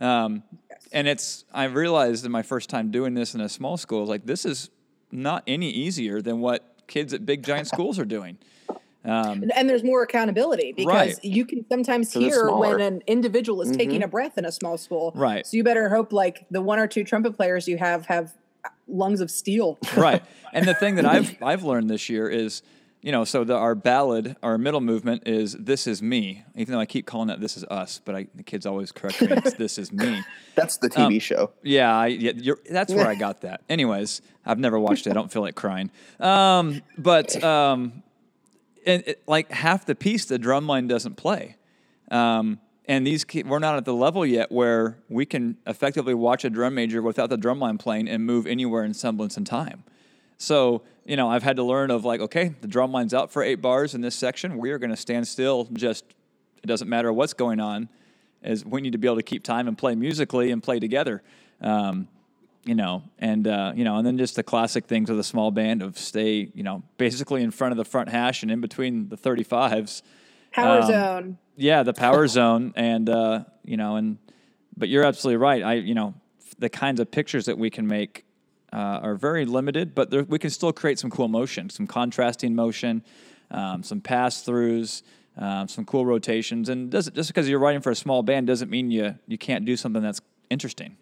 Um, 0.00 0.42
And 0.92 1.08
it's 1.08 1.44
I 1.52 1.64
realized 1.64 2.24
in 2.26 2.32
my 2.32 2.42
first 2.42 2.68
time 2.68 2.90
doing 2.90 3.14
this 3.14 3.34
in 3.34 3.40
a 3.40 3.48
small 3.48 3.76
school, 3.76 4.04
like 4.06 4.26
this 4.26 4.44
is 4.44 4.70
not 5.12 5.42
any 5.46 5.70
easier 5.70 6.20
than 6.22 6.40
what 6.40 6.64
kids 6.86 7.12
at 7.14 7.24
big 7.26 7.44
giant 7.44 7.66
schools 7.74 7.98
are 7.98 8.04
doing. 8.04 8.38
Um, 9.06 9.44
and 9.54 9.68
there's 9.68 9.84
more 9.84 10.02
accountability 10.02 10.72
because 10.72 10.86
Right. 10.86 11.18
you 11.22 11.44
can 11.44 11.66
sometimes 11.70 12.10
So 12.10 12.20
hear 12.20 12.50
when 12.50 12.80
an 12.80 13.02
individual 13.06 13.60
is 13.60 13.70
taking 13.76 14.02
a 14.02 14.08
breath 14.08 14.38
in 14.38 14.46
a 14.46 14.52
small 14.52 14.78
school. 14.78 15.12
Right. 15.14 15.46
So 15.46 15.58
you 15.58 15.62
better 15.64 15.90
hope 15.90 16.10
like 16.12 16.46
the 16.50 16.62
one 16.62 16.78
or 16.78 16.86
two 16.86 17.04
trumpet 17.04 17.36
players 17.36 17.68
you 17.68 17.76
have 17.76 18.06
have 18.06 18.32
lungs 18.88 19.20
of 19.20 19.30
steel. 19.30 19.78
right. 19.96 20.22
And 20.54 20.66
the 20.68 20.72
thing 20.74 20.94
that 20.94 21.04
I've 21.04 21.36
I've 21.42 21.64
learned 21.64 21.90
this 21.90 22.08
year 22.08 22.28
is, 22.30 22.62
you 23.04 23.12
know, 23.12 23.24
so 23.24 23.44
the, 23.44 23.54
our 23.54 23.74
ballad, 23.74 24.34
our 24.42 24.56
middle 24.56 24.80
movement 24.80 25.24
is 25.28 25.52
"This 25.52 25.86
is 25.86 26.00
me," 26.00 26.42
even 26.54 26.72
though 26.72 26.80
I 26.80 26.86
keep 26.86 27.04
calling 27.04 27.28
that 27.28 27.38
"This 27.38 27.54
is 27.58 27.62
us," 27.64 28.00
but 28.02 28.14
I, 28.14 28.28
the 28.34 28.42
kids 28.42 28.64
always 28.64 28.92
correct 28.92 29.20
me. 29.20 29.28
It's 29.30 29.52
"This 29.52 29.76
is 29.76 29.92
me." 29.92 30.22
That's 30.54 30.78
the 30.78 30.88
TV 30.88 31.20
show. 31.20 31.52
Yeah, 31.62 31.94
I, 31.94 32.06
yeah 32.06 32.32
you're, 32.34 32.58
that's 32.70 32.94
where 32.94 33.06
I 33.06 33.14
got 33.26 33.42
that. 33.42 33.60
Anyways, 33.68 34.22
I've 34.46 34.58
never 34.58 34.78
watched 34.80 35.06
it. 35.06 35.10
I 35.10 35.12
don't 35.12 35.30
feel 35.30 35.42
like 35.42 35.54
crying. 35.54 35.90
Um, 36.18 36.80
but 36.96 37.44
um, 37.44 38.02
and 38.86 39.02
it, 39.06 39.22
like 39.26 39.50
half 39.50 39.84
the 39.84 39.94
piece, 39.94 40.24
the 40.24 40.38
drum 40.38 40.66
line 40.66 40.88
doesn't 40.88 41.16
play. 41.16 41.56
Um, 42.10 42.58
and 42.86 43.06
these 43.06 43.24
ki- 43.24 43.42
we're 43.42 43.58
not 43.58 43.76
at 43.76 43.84
the 43.84 43.94
level 43.94 44.24
yet 44.24 44.50
where 44.50 44.96
we 45.10 45.26
can 45.26 45.58
effectively 45.66 46.14
watch 46.14 46.42
a 46.46 46.50
drum 46.50 46.74
major 46.74 47.02
without 47.02 47.28
the 47.28 47.36
drum 47.36 47.58
line 47.58 47.76
playing 47.76 48.08
and 48.08 48.24
move 48.24 48.46
anywhere 48.46 48.82
in 48.82 48.94
semblance 48.94 49.36
in 49.36 49.44
time. 49.44 49.84
So 50.38 50.82
you 51.06 51.16
know, 51.16 51.28
I've 51.28 51.42
had 51.42 51.56
to 51.56 51.62
learn 51.62 51.90
of 51.90 52.04
like, 52.04 52.20
okay, 52.20 52.54
the 52.62 52.66
drum 52.66 52.90
line's 52.90 53.12
out 53.12 53.30
for 53.30 53.42
eight 53.42 53.56
bars 53.60 53.94
in 53.94 54.00
this 54.00 54.14
section. 54.14 54.56
We 54.56 54.70
are 54.70 54.78
going 54.78 54.90
to 54.90 54.96
stand 54.96 55.28
still. 55.28 55.68
Just 55.72 56.04
it 56.62 56.66
doesn't 56.66 56.88
matter 56.88 57.12
what's 57.12 57.34
going 57.34 57.60
on, 57.60 57.88
as 58.42 58.64
we 58.64 58.80
need 58.80 58.92
to 58.92 58.98
be 58.98 59.06
able 59.06 59.16
to 59.16 59.22
keep 59.22 59.44
time 59.44 59.68
and 59.68 59.76
play 59.76 59.94
musically 59.94 60.50
and 60.50 60.62
play 60.62 60.78
together. 60.80 61.22
Um, 61.60 62.08
you 62.64 62.74
know, 62.74 63.02
and 63.18 63.46
uh, 63.46 63.72
you 63.76 63.84
know, 63.84 63.96
and 63.98 64.06
then 64.06 64.16
just 64.16 64.36
the 64.36 64.42
classic 64.42 64.86
things 64.86 65.10
with 65.10 65.18
a 65.18 65.24
small 65.24 65.50
band 65.50 65.82
of 65.82 65.98
stay, 65.98 66.50
you 66.54 66.62
know, 66.62 66.82
basically 66.96 67.42
in 67.42 67.50
front 67.50 67.72
of 67.72 67.76
the 67.76 67.84
front 67.84 68.08
hash 68.08 68.42
and 68.42 68.50
in 68.50 68.62
between 68.62 69.10
the 69.10 69.16
35s. 69.18 70.00
Power 70.52 70.80
Um, 70.80 70.86
zone. 70.86 71.38
Yeah, 71.56 71.82
the 71.82 71.92
power 71.92 72.26
zone, 72.26 72.72
and 72.76 73.10
uh, 73.10 73.44
you 73.64 73.76
know, 73.76 73.96
and 73.96 74.16
but 74.76 74.88
you're 74.88 75.04
absolutely 75.04 75.36
right. 75.36 75.62
I, 75.62 75.74
you 75.74 75.94
know, 75.94 76.14
the 76.58 76.70
kinds 76.70 77.00
of 77.00 77.10
pictures 77.10 77.44
that 77.44 77.58
we 77.58 77.68
can 77.68 77.86
make 77.86 78.24
uh, 78.74 79.00
are 79.02 79.14
very 79.14 79.44
limited, 79.44 79.94
but 79.94 80.10
there, 80.10 80.24
we 80.24 80.38
can 80.38 80.50
still 80.50 80.72
create 80.72 80.98
some 80.98 81.10
cool 81.10 81.28
motion, 81.28 81.70
some 81.70 81.86
contrasting 81.86 82.54
motion, 82.54 83.04
um, 83.50 83.82
some 83.82 84.00
pass 84.00 84.44
throughs, 84.44 85.02
um, 85.36 85.68
some 85.68 85.84
cool 85.84 86.04
rotations. 86.04 86.68
And 86.68 86.90
just 86.90 87.14
because 87.28 87.48
you're 87.48 87.60
writing 87.60 87.80
for 87.80 87.90
a 87.90 87.94
small 87.94 88.22
band 88.22 88.48
doesn't 88.48 88.70
mean 88.70 88.90
you 88.90 89.14
you 89.26 89.38
can't 89.38 89.64
do 89.64 89.76
something 89.76 90.02
that's 90.02 90.20
interesting. 90.50 90.96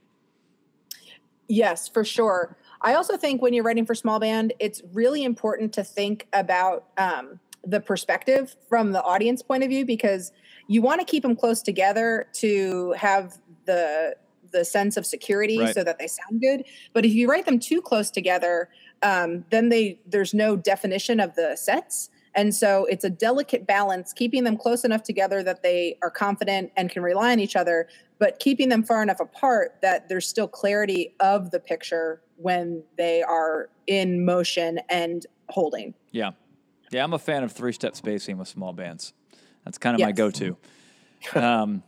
Yes, 1.49 1.89
for 1.89 2.05
sure. 2.05 2.57
I 2.83 2.95
also 2.95 3.17
think 3.17 3.41
when 3.41 3.55
you're 3.55 3.65
writing 3.65 3.87
for 3.87 3.95
small 3.95 4.19
band, 4.19 4.53
it's 4.59 4.83
really 4.93 5.25
important 5.25 5.73
to 5.75 5.85
think 5.85 6.27
about 6.33 6.89
um, 6.99 7.41
the 7.65 7.81
perspective 7.81 8.57
from 8.69 8.93
the 8.93 9.03
audience 9.03 9.43
point 9.43 9.63
of 9.63 9.69
view 9.69 9.85
because 9.85 10.33
you 10.67 10.83
want 10.83 11.01
to 11.01 11.07
keep 11.07 11.23
them 11.23 11.37
close 11.37 11.63
together 11.63 12.27
to 12.35 12.93
have 12.93 13.39
the 13.67 14.17
the 14.53 14.65
sense 14.65 14.97
of 14.97 15.07
security 15.07 15.59
Right. 15.59 15.75
so 15.75 15.83
that 15.85 15.99
they 15.99 16.07
sound 16.07 16.41
good. 16.41 16.65
But 16.93 17.05
if 17.05 17.13
you 17.13 17.29
write 17.29 17.47
them 17.47 17.59
too 17.59 17.81
close 17.81 18.11
together, 18.11 18.69
um, 19.03 19.45
then 19.51 19.69
they 19.69 19.99
there's 20.07 20.33
no 20.35 20.57
definition 20.57 21.21
of 21.21 21.35
the 21.35 21.57
sets. 21.57 22.11
And 22.35 22.55
so 22.55 22.87
it's 22.87 23.05
a 23.05 23.11
delicate 23.11 23.67
balance, 23.67 24.13
keeping 24.13 24.45
them 24.45 24.57
close 24.57 24.85
enough 24.85 25.03
together 25.03 25.43
that 25.43 25.63
they 25.63 25.99
are 26.03 26.11
confident 26.11 26.73
and 26.77 26.89
can 26.89 27.03
rely 27.03 27.33
on 27.33 27.41
each 27.41 27.57
other, 27.57 27.89
but 28.19 28.39
keeping 28.39 28.71
them 28.71 28.83
far 28.83 29.03
enough 29.03 29.21
apart 29.21 29.77
that 29.83 30.09
there's 30.09 30.27
still 30.27 30.49
clarity 30.49 31.15
of 31.21 31.51
the 31.51 31.61
picture 31.61 32.23
when 32.37 32.83
they 32.97 33.23
are 33.23 33.69
in 33.87 34.25
motion 34.25 34.81
and 34.89 35.27
holding. 35.51 35.93
Yeah. 36.11 36.31
Yeah, 36.91 37.05
I'm 37.05 37.13
a 37.13 37.19
fan 37.19 37.43
of 37.43 37.53
three 37.53 37.73
step 37.73 37.97
spacing 37.97 38.39
with 38.39 38.49
small 38.49 38.73
bands. 38.73 39.13
That's 39.65 39.79
kind 39.79 39.95
of 39.95 40.01
my 40.01 40.13
go 40.13 40.31
to. 40.31 40.57
um, 41.35 41.83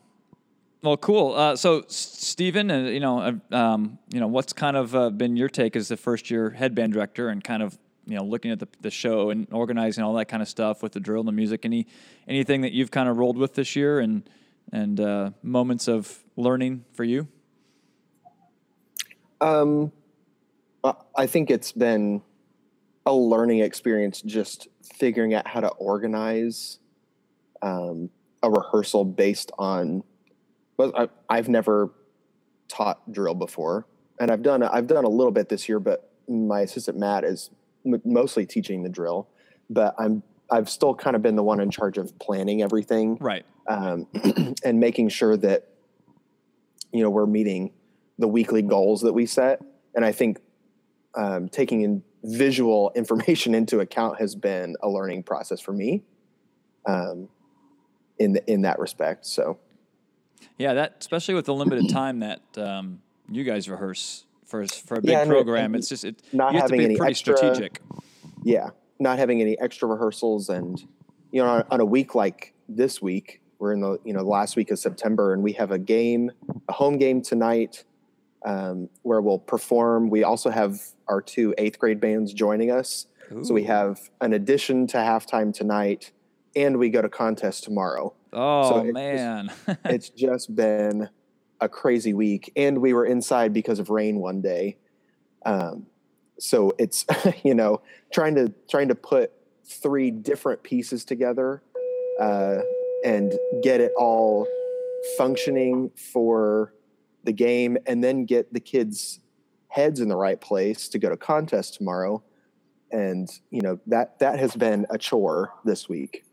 well, 0.84 0.98
cool. 0.98 1.34
Uh, 1.34 1.56
so, 1.56 1.82
Stephen, 1.88 2.70
uh, 2.70 2.78
you 2.80 3.00
know, 3.00 3.18
uh, 3.50 3.56
um, 3.56 3.98
you 4.12 4.20
know, 4.20 4.26
what's 4.26 4.52
kind 4.52 4.76
of 4.76 4.94
uh, 4.94 5.08
been 5.08 5.34
your 5.34 5.48
take 5.48 5.76
as 5.76 5.88
the 5.88 5.96
first 5.96 6.30
year 6.30 6.50
headband 6.50 6.92
director 6.92 7.30
and 7.30 7.42
kind 7.42 7.62
of, 7.62 7.78
you 8.06 8.16
know, 8.16 8.22
looking 8.22 8.50
at 8.50 8.60
the, 8.60 8.68
the 8.82 8.90
show 8.90 9.30
and 9.30 9.48
organizing 9.50 10.04
all 10.04 10.12
that 10.14 10.26
kind 10.26 10.42
of 10.42 10.48
stuff 10.48 10.82
with 10.82 10.92
the 10.92 11.00
drill 11.00 11.20
and 11.20 11.28
the 11.28 11.32
music? 11.32 11.64
Any 11.64 11.86
anything 12.28 12.60
that 12.60 12.72
you've 12.72 12.90
kind 12.90 13.08
of 13.08 13.16
rolled 13.16 13.38
with 13.38 13.54
this 13.54 13.74
year 13.74 13.98
and 13.98 14.28
and 14.72 15.00
uh, 15.00 15.30
moments 15.42 15.88
of 15.88 16.22
learning 16.36 16.84
for 16.92 17.04
you? 17.04 17.28
Um, 19.40 19.90
I- 20.84 20.94
I 21.16 21.26
think 21.26 21.50
it's 21.50 21.72
been 21.72 22.20
a 23.06 23.14
learning 23.14 23.60
experience 23.60 24.20
just 24.20 24.68
figuring 24.82 25.32
out 25.32 25.46
how 25.46 25.60
to 25.60 25.68
organize 25.68 26.78
um, 27.62 28.10
a 28.42 28.50
rehearsal 28.50 29.06
based 29.06 29.50
on. 29.58 30.04
Well, 30.76 30.92
I, 30.96 31.08
I've 31.28 31.48
never 31.48 31.90
taught 32.68 33.12
drill 33.12 33.34
before, 33.34 33.86
and 34.18 34.30
I've 34.30 34.42
done 34.42 34.62
I've 34.62 34.86
done 34.86 35.04
a 35.04 35.08
little 35.08 35.32
bit 35.32 35.48
this 35.48 35.68
year, 35.68 35.78
but 35.80 36.10
my 36.28 36.60
assistant 36.60 36.98
Matt 36.98 37.24
is 37.24 37.50
m- 37.86 38.02
mostly 38.04 38.46
teaching 38.46 38.82
the 38.82 38.88
drill. 38.88 39.28
But 39.70 39.94
I'm 39.98 40.22
I've 40.50 40.68
still 40.68 40.94
kind 40.94 41.16
of 41.16 41.22
been 41.22 41.36
the 41.36 41.42
one 41.42 41.60
in 41.60 41.70
charge 41.70 41.98
of 41.98 42.18
planning 42.18 42.62
everything 42.62 43.16
Right. 43.20 43.44
um, 43.68 44.06
and 44.64 44.78
making 44.80 45.08
sure 45.08 45.36
that 45.38 45.68
you 46.92 47.02
know 47.02 47.10
we're 47.10 47.26
meeting 47.26 47.72
the 48.18 48.28
weekly 48.28 48.62
goals 48.62 49.00
that 49.00 49.12
we 49.12 49.26
set 49.26 49.60
and 49.96 50.04
i 50.04 50.12
think 50.12 50.38
um, 51.16 51.48
taking 51.48 51.80
in 51.80 52.02
visual 52.22 52.92
information 52.96 53.54
into 53.54 53.80
account 53.80 54.20
has 54.20 54.36
been 54.36 54.76
a 54.82 54.88
learning 54.88 55.22
process 55.22 55.60
for 55.60 55.72
me 55.72 56.04
um, 56.86 57.28
in 58.18 58.36
in 58.46 58.62
that 58.62 58.78
respect 58.78 59.26
so 59.26 59.58
Yeah, 60.58 60.74
that 60.74 60.96
especially 61.00 61.34
with 61.34 61.46
the 61.46 61.54
limited 61.54 61.88
time 61.88 62.20
that 62.20 62.40
um, 62.56 63.00
you 63.30 63.44
guys 63.44 63.68
rehearse 63.68 64.24
for 64.46 64.66
for 64.66 64.96
a 64.96 65.00
big 65.02 65.10
Yeah, 65.10 65.24
program, 65.26 65.74
it's 65.74 65.88
just 65.88 66.04
it, 66.04 66.22
not 66.32 66.52
you 66.52 66.60
have 66.60 66.68
to 66.68 66.74
having 66.74 66.78
be 66.78 66.84
any 66.84 66.96
pretty 66.96 67.10
extra- 67.10 67.36
strategic. 67.36 67.80
yeah 68.44 68.70
not 69.00 69.18
having 69.18 69.40
any 69.40 69.58
extra 69.58 69.88
rehearsals 69.88 70.48
and 70.48 70.86
you 71.32 71.42
know 71.42 71.48
on, 71.48 71.64
on 71.70 71.80
a 71.80 71.84
week 71.84 72.14
like 72.14 72.52
this 72.68 73.02
week 73.02 73.40
we're 73.58 73.72
in 73.72 73.80
the 73.80 73.98
you 74.04 74.12
know 74.12 74.20
the 74.20 74.28
last 74.28 74.54
week 74.54 74.70
of 74.70 74.78
september 74.78 75.32
and 75.32 75.42
we 75.42 75.52
have 75.52 75.72
a 75.72 75.78
game 75.78 76.30
a 76.68 76.72
home 76.72 76.96
game 76.98 77.20
tonight 77.20 77.84
um, 78.46 78.90
where 79.02 79.22
we'll 79.22 79.38
perform. 79.38 80.10
We 80.10 80.22
also 80.22 80.50
have 80.50 80.78
our 81.08 81.22
two 81.22 81.54
eighth 81.56 81.78
grade 81.78 81.98
bands 81.98 82.32
joining 82.34 82.70
us. 82.70 83.06
So 83.42 83.54
we 83.54 83.64
have 83.64 83.98
an 84.20 84.34
addition 84.34 84.86
to 84.88 84.98
halftime 84.98 85.52
tonight 85.52 86.12
and 86.54 86.76
we 86.78 86.90
go 86.90 87.00
to 87.00 87.08
contest 87.08 87.64
tomorrow 87.64 88.12
Oh 88.34 88.68
so 88.68 88.76
it's 88.78 88.86
just- 88.86 88.94
man, 88.94 89.50
it's 89.84 90.08
just 90.10 90.54
been 90.54 91.08
a 91.60 91.68
crazy 91.68 92.12
week 92.12 92.52
and 92.56 92.78
we 92.78 92.92
were 92.92 93.06
inside 93.06 93.52
because 93.52 93.78
of 93.78 93.90
rain 93.90 94.18
one 94.18 94.40
day. 94.40 94.76
Um, 95.46 95.86
so 96.38 96.72
it's 96.78 97.04
you 97.44 97.54
know 97.54 97.80
trying 98.12 98.34
to 98.34 98.52
trying 98.68 98.88
to 98.88 98.94
put 98.94 99.32
three 99.64 100.10
different 100.10 100.62
pieces 100.62 101.04
together 101.04 101.62
uh, 102.20 102.58
and 103.04 103.32
get 103.62 103.80
it 103.80 103.92
all 103.96 104.46
functioning 105.16 105.90
for 106.12 106.72
the 107.24 107.32
game 107.32 107.78
and 107.86 108.02
then 108.04 108.24
get 108.24 108.52
the 108.52 108.60
kids 108.60 109.20
heads 109.68 110.00
in 110.00 110.08
the 110.08 110.16
right 110.16 110.40
place 110.40 110.88
to 110.88 110.98
go 110.98 111.08
to 111.08 111.16
contest 111.16 111.74
tomorrow. 111.74 112.22
And 112.90 113.28
you 113.50 113.60
know 113.62 113.80
that 113.86 114.18
that 114.20 114.38
has 114.38 114.54
been 114.54 114.86
a 114.90 114.98
chore 114.98 115.52
this 115.64 115.88
week 115.88 116.23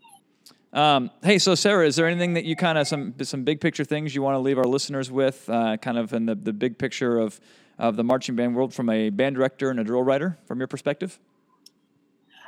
Um, 0.74 1.12
hey, 1.22 1.38
so 1.38 1.54
Sarah, 1.56 1.86
is 1.86 1.98
there 1.98 2.08
anything 2.08 2.34
that 2.36 2.46
you 2.46 2.56
kind 2.56 2.78
of 2.78 2.88
some 2.88 3.14
some 3.24 3.44
big 3.44 3.60
picture 3.60 3.84
things 3.84 4.16
you 4.16 4.22
want 4.22 4.36
to 4.36 4.40
leave 4.40 4.58
our 4.58 4.66
listeners 4.66 5.12
with, 5.12 5.50
uh, 5.50 5.78
kind 5.78 5.98
of 5.98 6.14
in 6.14 6.26
the, 6.28 6.36
the 6.36 6.54
big 6.54 6.78
picture 6.78 7.20
of 7.20 7.40
of 7.78 7.98
the 7.98 8.04
marching 8.04 8.36
band 8.36 8.56
world 8.56 8.74
from 8.74 8.90
a 8.90 9.10
band 9.10 9.36
director 9.36 9.70
and 9.70 9.80
a 9.80 9.84
drill 9.84 10.04
writer, 10.04 10.38
from 10.46 10.60
your 10.60 10.68
perspective? 10.68 11.20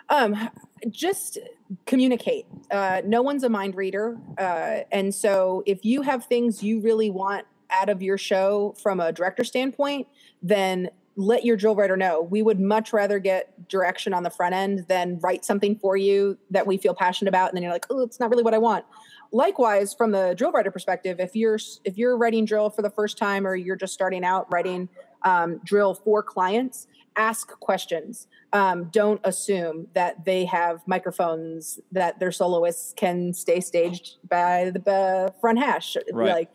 Um, 0.09 0.49
just 0.89 1.39
communicate. 1.85 2.45
Uh, 2.69 3.01
no 3.05 3.21
one's 3.21 3.43
a 3.43 3.49
mind 3.49 3.75
reader. 3.75 4.17
Uh, 4.37 4.81
and 4.91 5.13
so 5.13 5.63
if 5.65 5.83
you 5.83 6.01
have 6.01 6.25
things 6.25 6.61
you 6.61 6.81
really 6.81 7.09
want 7.09 7.45
out 7.71 7.89
of 7.89 8.01
your 8.01 8.17
show 8.17 8.75
from 8.81 8.99
a 8.99 9.11
director 9.11 9.43
standpoint, 9.43 10.07
then 10.41 10.89
let 11.15 11.45
your 11.45 11.55
drill 11.55 11.75
writer 11.75 11.95
know. 11.95 12.21
We 12.21 12.41
would 12.41 12.59
much 12.59 12.91
rather 12.93 13.19
get 13.19 13.67
direction 13.67 14.13
on 14.13 14.23
the 14.23 14.29
front 14.29 14.55
end 14.55 14.85
than 14.87 15.19
write 15.19 15.45
something 15.45 15.77
for 15.77 15.95
you 15.95 16.37
that 16.49 16.65
we 16.65 16.77
feel 16.77 16.93
passionate 16.93 17.29
about, 17.29 17.49
and 17.49 17.55
then 17.55 17.63
you're 17.63 17.71
like, 17.71 17.85
oh, 17.89 18.01
it's 18.01 18.19
not 18.19 18.29
really 18.29 18.43
what 18.43 18.53
I 18.53 18.57
want. 18.57 18.85
Likewise, 19.31 19.93
from 19.93 20.11
the 20.11 20.33
drill 20.35 20.51
writer 20.51 20.71
perspective, 20.71 21.19
if 21.19 21.35
you're 21.35 21.59
if 21.83 21.97
you're 21.97 22.17
writing 22.17 22.45
drill 22.45 22.69
for 22.69 22.81
the 22.81 22.89
first 22.89 23.17
time 23.17 23.47
or 23.47 23.55
you're 23.55 23.75
just 23.75 23.93
starting 23.93 24.23
out 24.23 24.51
writing 24.51 24.89
um, 25.23 25.59
drill 25.63 25.95
for 25.95 26.21
clients, 26.21 26.87
ask 27.15 27.47
questions. 27.59 28.27
Um, 28.51 28.85
don't 28.91 29.19
assume 29.23 29.87
that 29.93 30.25
they 30.25 30.45
have 30.45 30.81
microphones 30.85 31.79
that 31.91 32.19
their 32.19 32.31
soloists 32.31 32.93
can 32.95 33.33
stay 33.33 33.59
staged 33.59 34.17
by 34.29 34.71
the 34.71 34.91
uh, 34.91 35.31
front 35.41 35.57
hash. 35.57 35.97
Right. 36.11 36.31
Like 36.31 36.51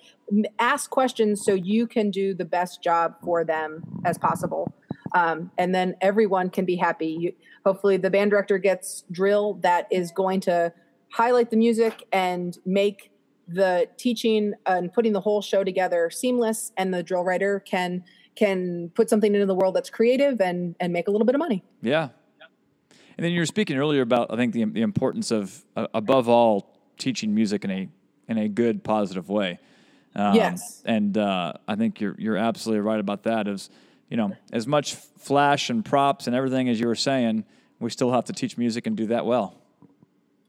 ask 0.58 0.90
questions 0.90 1.44
so 1.44 1.54
you 1.54 1.86
can 1.86 2.10
do 2.10 2.34
the 2.34 2.44
best 2.44 2.82
job 2.82 3.14
for 3.22 3.44
them 3.44 3.82
as 4.04 4.18
possible. 4.18 4.72
Um, 5.14 5.50
and 5.56 5.74
then 5.74 5.96
everyone 6.00 6.50
can 6.50 6.64
be 6.64 6.76
happy. 6.76 7.06
You, 7.06 7.32
hopefully, 7.64 7.96
the 7.96 8.10
band 8.10 8.30
director 8.30 8.58
gets 8.58 9.04
drill 9.10 9.54
that 9.62 9.86
is 9.90 10.10
going 10.10 10.40
to 10.40 10.72
highlight 11.10 11.50
the 11.50 11.56
music 11.56 12.06
and 12.12 12.58
make 12.66 13.10
the 13.46 13.88
teaching 13.96 14.52
and 14.66 14.92
putting 14.92 15.14
the 15.14 15.20
whole 15.20 15.40
show 15.40 15.64
together 15.64 16.10
seamless, 16.10 16.72
and 16.76 16.92
the 16.92 17.02
drill 17.02 17.24
writer 17.24 17.60
can 17.60 18.04
can 18.34 18.90
put 18.94 19.10
something 19.10 19.34
into 19.34 19.46
the 19.46 19.54
world 19.54 19.74
that's 19.74 19.90
creative 19.90 20.40
and 20.40 20.76
and 20.78 20.92
make 20.92 21.08
a 21.08 21.10
little 21.10 21.26
bit 21.26 21.34
of 21.34 21.38
money. 21.38 21.64
Yeah. 21.80 22.10
And 23.16 23.24
then 23.24 23.32
you 23.32 23.40
were 23.40 23.46
speaking 23.46 23.76
earlier 23.78 24.02
about 24.02 24.32
I 24.32 24.36
think 24.36 24.52
the 24.52 24.64
the 24.66 24.82
importance 24.82 25.30
of 25.30 25.64
uh, 25.74 25.86
above 25.94 26.28
all 26.28 26.76
teaching 26.98 27.34
music 27.34 27.64
in 27.64 27.70
a 27.70 27.88
in 28.28 28.38
a 28.38 28.48
good 28.48 28.84
positive 28.84 29.28
way. 29.30 29.58
Um, 30.14 30.34
Yes. 30.34 30.82
And 30.84 31.16
uh, 31.16 31.52
I 31.66 31.76
think 31.76 32.00
you're 32.00 32.14
you're 32.18 32.36
absolutely 32.36 32.80
right 32.80 33.00
about 33.00 33.24
that. 33.24 33.46
As 33.48 33.70
you 34.10 34.16
know, 34.16 34.32
as 34.52 34.66
much 34.66 34.94
flash 34.94 35.70
and 35.70 35.84
props 35.84 36.26
and 36.26 36.34
everything 36.34 36.68
as 36.68 36.80
you 36.80 36.86
were 36.86 36.94
saying, 36.94 37.44
we 37.78 37.90
still 37.90 38.12
have 38.12 38.24
to 38.24 38.32
teach 38.32 38.56
music 38.58 38.86
and 38.86 38.96
do 38.96 39.06
that 39.06 39.26
well. 39.26 39.54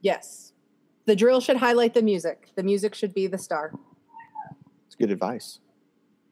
Yes, 0.02 0.54
the 1.06 1.16
drill 1.16 1.42
should 1.42 1.58
highlight 1.58 1.94
the 1.94 2.02
music. 2.02 2.50
The 2.56 2.64
music 2.64 2.96
should 2.96 3.14
be 3.14 3.28
the 3.28 3.38
star. 3.38 3.74
It's 4.88 4.96
good 4.96 5.12
advice. 5.12 5.60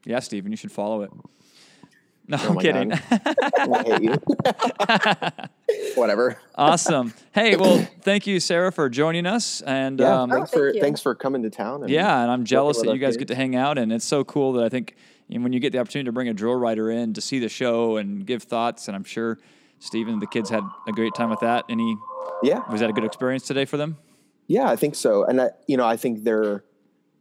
Yeah, 0.04 0.20
Stephen, 0.20 0.50
you 0.50 0.56
should 0.56 0.72
follow 0.72 1.02
it. 1.02 1.10
No, 2.30 2.36
Oh 2.42 2.48
I'm 2.50 2.58
kidding. 2.58 2.92
I 2.92 3.82
hate 3.86 4.02
you. 4.02 5.94
Whatever. 5.94 6.38
awesome. 6.54 7.14
Hey, 7.32 7.56
well, 7.56 7.78
thank 8.02 8.26
you, 8.26 8.38
Sarah, 8.38 8.70
for 8.70 8.88
joining 8.90 9.24
us. 9.26 9.60
And 9.62 9.98
Yeah. 9.98 10.22
um, 10.22 10.30
thanks 10.30 10.50
Oh, 10.52 10.58
for 10.58 10.64
thank 10.66 10.74
you. 10.76 10.80
thanks 10.82 11.00
for 11.00 11.14
coming 11.14 11.42
to 11.42 11.50
town. 11.50 11.82
And 11.82 11.90
Yeah, 11.90 12.22
and 12.22 12.30
I'm 12.30 12.44
jealous 12.44 12.80
that 12.82 12.92
you 12.92 12.98
guys 12.98 13.16
get 13.16 13.28
to 13.28 13.34
hang 13.34 13.56
out, 13.56 13.78
and 13.78 13.90
it's 13.92 14.04
so 14.04 14.24
cool 14.24 14.52
that 14.54 14.64
I 14.64 14.68
think 14.68 14.94
you 15.28 15.38
know, 15.38 15.42
when 15.42 15.52
you 15.52 15.60
get 15.60 15.72
the 15.72 15.78
opportunity 15.78 16.06
to 16.06 16.12
bring 16.12 16.28
a 16.28 16.34
drill 16.34 16.54
writer 16.54 16.90
in 16.90 17.14
to 17.14 17.20
see 17.20 17.38
the 17.38 17.48
show 17.48 17.96
and 17.96 18.26
give 18.26 18.42
thoughts, 18.42 18.88
and 18.88 18.96
I'm 18.96 19.04
sure 19.04 19.38
Stephen 19.78 20.14
and 20.14 20.22
the 20.22 20.26
kids 20.26 20.50
had 20.50 20.64
a 20.86 20.92
great 20.92 21.14
time 21.14 21.30
with 21.30 21.40
that. 21.40 21.64
Any 21.70 21.96
Yeah. 22.42 22.60
was 22.70 22.80
that 22.80 22.90
a 22.90 22.92
good 22.92 23.04
experience 23.04 23.46
today 23.46 23.64
for 23.64 23.76
them? 23.78 23.96
Yeah, 24.48 24.68
I 24.68 24.76
think 24.76 24.94
so. 24.94 25.24
And 25.24 25.40
I, 25.40 25.50
you 25.66 25.76
know, 25.76 25.86
I 25.86 25.96
think 25.96 26.24
they're 26.24 26.64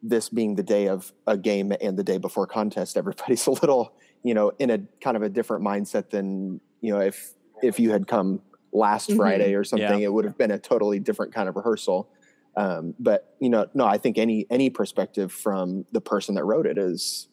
this 0.04 0.30
being 0.30 0.56
the 0.56 0.64
day 0.64 0.88
of 0.88 1.12
a 1.26 1.36
game 1.38 1.74
and 1.82 1.98
the 1.98 2.04
day 2.04 2.18
before 2.18 2.46
contest, 2.48 2.96
everybody's 2.98 3.46
a 3.48 3.52
little, 3.52 3.94
you 4.24 4.34
know, 4.34 4.52
in 4.60 4.70
a 4.70 4.80
kind 5.02 5.16
of 5.18 5.24
a 5.24 5.30
different 5.30 5.64
mindset 5.64 6.10
than, 6.10 6.60
you 6.82 6.94
know, 6.94 7.00
if 7.02 7.34
if 7.64 7.80
you 7.80 7.92
had 7.92 8.08
come 8.08 8.42
last 8.72 9.10
Mhm. 9.10 9.18
Friday 9.18 9.54
or 9.56 9.64
something, 9.64 10.00
Yeah. 10.00 10.06
it 10.08 10.14
would 10.14 10.26
have 10.26 10.38
been 10.38 10.52
a 10.52 10.60
totally 10.60 11.00
different 11.00 11.34
kind 11.34 11.50
of 11.50 11.56
rehearsal. 11.56 12.10
Um, 12.56 12.94
but 13.00 13.36
you 13.40 13.50
know, 13.50 13.68
no, 13.74 13.86
I 13.86 13.98
think 13.98 14.18
any 14.18 14.46
any 14.50 14.70
perspective 14.70 15.32
from 15.32 15.86
the 15.92 16.02
person 16.02 16.36
that 16.36 16.44
wrote 16.44 16.66
it 16.68 16.78
is 16.78 17.28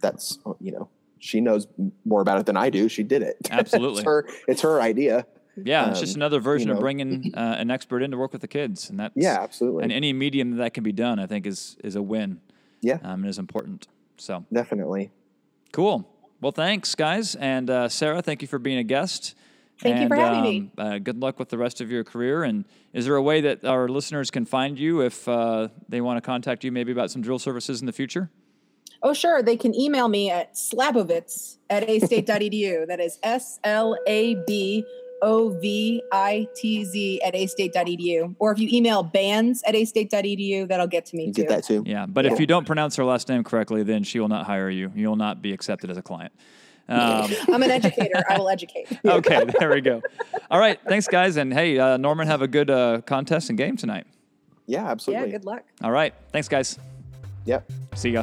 that's 0.00 0.38
you 0.60 0.72
know 0.72 0.88
she 1.18 1.40
knows 1.40 1.66
more 2.04 2.20
about 2.20 2.38
it 2.40 2.46
than 2.46 2.56
I 2.56 2.68
do. 2.70 2.88
She 2.88 3.02
did 3.02 3.22
it. 3.22 3.36
Absolutely. 3.50 3.98
it's 3.98 4.04
her. 4.04 4.26
It's 4.48 4.60
her 4.62 4.80
idea. 4.80 5.26
Yeah, 5.56 5.88
it's 5.90 6.00
just 6.00 6.16
Um, 6.16 6.18
another 6.18 6.40
version 6.40 6.68
of 6.70 6.76
know. 6.76 6.80
bringing 6.80 7.32
uh, 7.36 7.56
an 7.58 7.70
expert 7.70 8.02
in 8.02 8.10
to 8.10 8.16
work 8.18 8.32
with 8.32 8.40
the 8.42 8.48
kids, 8.48 8.90
and 8.90 8.98
that's 8.98 9.14
Yeah, 9.16 9.38
absolutely. 9.40 9.84
And 9.84 9.92
any 9.92 10.12
medium 10.12 10.50
that, 10.50 10.56
that 10.56 10.74
can 10.74 10.82
be 10.84 10.92
done, 10.92 11.18
I 11.20 11.26
think, 11.26 11.46
is 11.46 11.76
is 11.84 11.94
a 11.96 12.02
win. 12.02 12.40
Yeah. 12.82 12.98
um, 13.02 13.20
and 13.22 13.26
is 13.26 13.38
important. 13.38 13.86
So 14.18 14.44
Definitely. 14.52 15.10
Cool. 15.74 16.08
Well, 16.40 16.52
thanks, 16.52 16.94
guys, 16.94 17.34
and 17.34 17.68
uh, 17.68 17.88
Sarah, 17.88 18.22
thank 18.22 18.40
you 18.42 18.48
for 18.48 18.58
being 18.58 18.78
a 18.78 18.84
guest. 18.84 19.34
Thank 19.80 20.00
you 20.00 20.06
for 20.08 20.14
And, 20.14 20.22
having 20.36 20.42
me. 20.42 20.70
um, 20.78 20.86
Uh, 20.86 20.98
good 20.98 21.18
luck 21.20 21.38
with 21.40 21.48
the 21.48 21.58
rest 21.58 21.80
of 21.80 21.90
your 21.90 22.04
career. 22.04 22.44
And 22.44 22.64
is 22.92 23.06
there 23.06 23.16
a 23.16 23.22
way 23.22 23.40
that 23.40 23.64
our 23.64 23.88
listeners 23.88 24.30
can 24.30 24.44
find 24.44 24.78
you 24.78 25.00
if 25.00 25.26
uh, 25.26 25.68
they 25.88 26.00
want 26.00 26.16
to 26.18 26.20
contact 26.20 26.62
you, 26.62 26.70
maybe 26.70 26.92
about 26.92 27.10
some 27.10 27.22
drill 27.22 27.40
services 27.40 27.80
in 27.80 27.86
the 27.86 27.92
future? 27.92 28.30
Oh, 29.02 29.12
sure. 29.12 29.42
They 29.42 29.56
can 29.56 29.74
email 29.74 30.08
me 30.08 30.30
at 30.30 30.54
slabovitz 30.54 31.56
at 31.68 31.88
astate.edu. 31.88 32.86
That 32.86 33.00
is 33.00 33.18
S 33.22 33.58
L 33.64 33.98
A 34.06 34.36
B 34.46 34.84
O 35.24 35.58
V 35.58 36.02
I 36.12 36.46
T 36.54 36.84
Z 36.84 37.22
at 37.22 37.34
astate.edu. 37.34 38.36
Or 38.38 38.52
if 38.52 38.58
you 38.58 38.68
email 38.70 39.02
bands 39.02 39.62
at 39.66 39.74
astate.edu, 39.74 40.68
that'll 40.68 40.86
get 40.86 41.06
to 41.06 41.16
me 41.16 41.26
You 41.26 41.32
too. 41.32 41.42
get 41.42 41.48
that 41.48 41.64
too. 41.64 41.82
Yeah, 41.86 42.06
but 42.06 42.26
if 42.26 42.38
you 42.38 42.46
don't 42.46 42.66
pronounce 42.66 42.94
her 42.96 43.04
last 43.04 43.28
name 43.28 43.42
correctly, 43.42 43.82
then 43.82 44.04
she 44.04 44.20
will 44.20 44.28
not 44.28 44.46
hire 44.46 44.68
you. 44.70 44.92
You 44.94 45.08
will 45.08 45.16
not 45.16 45.40
be 45.42 45.52
accepted 45.52 45.90
as 45.90 45.96
a 45.96 46.02
client. 46.02 46.32
Um, 46.88 47.30
I'm 47.48 47.62
an 47.62 47.70
educator. 47.70 48.22
I 48.28 48.38
will 48.38 48.50
educate. 48.50 48.86
okay, 49.04 49.44
there 49.58 49.70
we 49.70 49.80
go. 49.80 50.02
All 50.50 50.58
right, 50.58 50.78
thanks, 50.86 51.08
guys. 51.08 51.38
And 51.38 51.52
hey, 51.52 51.78
uh, 51.78 51.96
Norman, 51.96 52.26
have 52.26 52.42
a 52.42 52.48
good 52.48 52.70
uh, 52.70 53.00
contest 53.00 53.48
and 53.48 53.56
game 53.56 53.76
tonight. 53.76 54.06
Yeah, 54.66 54.90
absolutely. 54.90 55.30
Yeah, 55.30 55.36
absolutely. 55.36 55.38
good 55.38 55.44
luck. 55.46 55.64
All 55.82 55.90
right, 55.90 56.14
thanks, 56.32 56.48
guys. 56.48 56.78
Yep. 57.46 57.70
See 57.94 58.10
ya. 58.10 58.22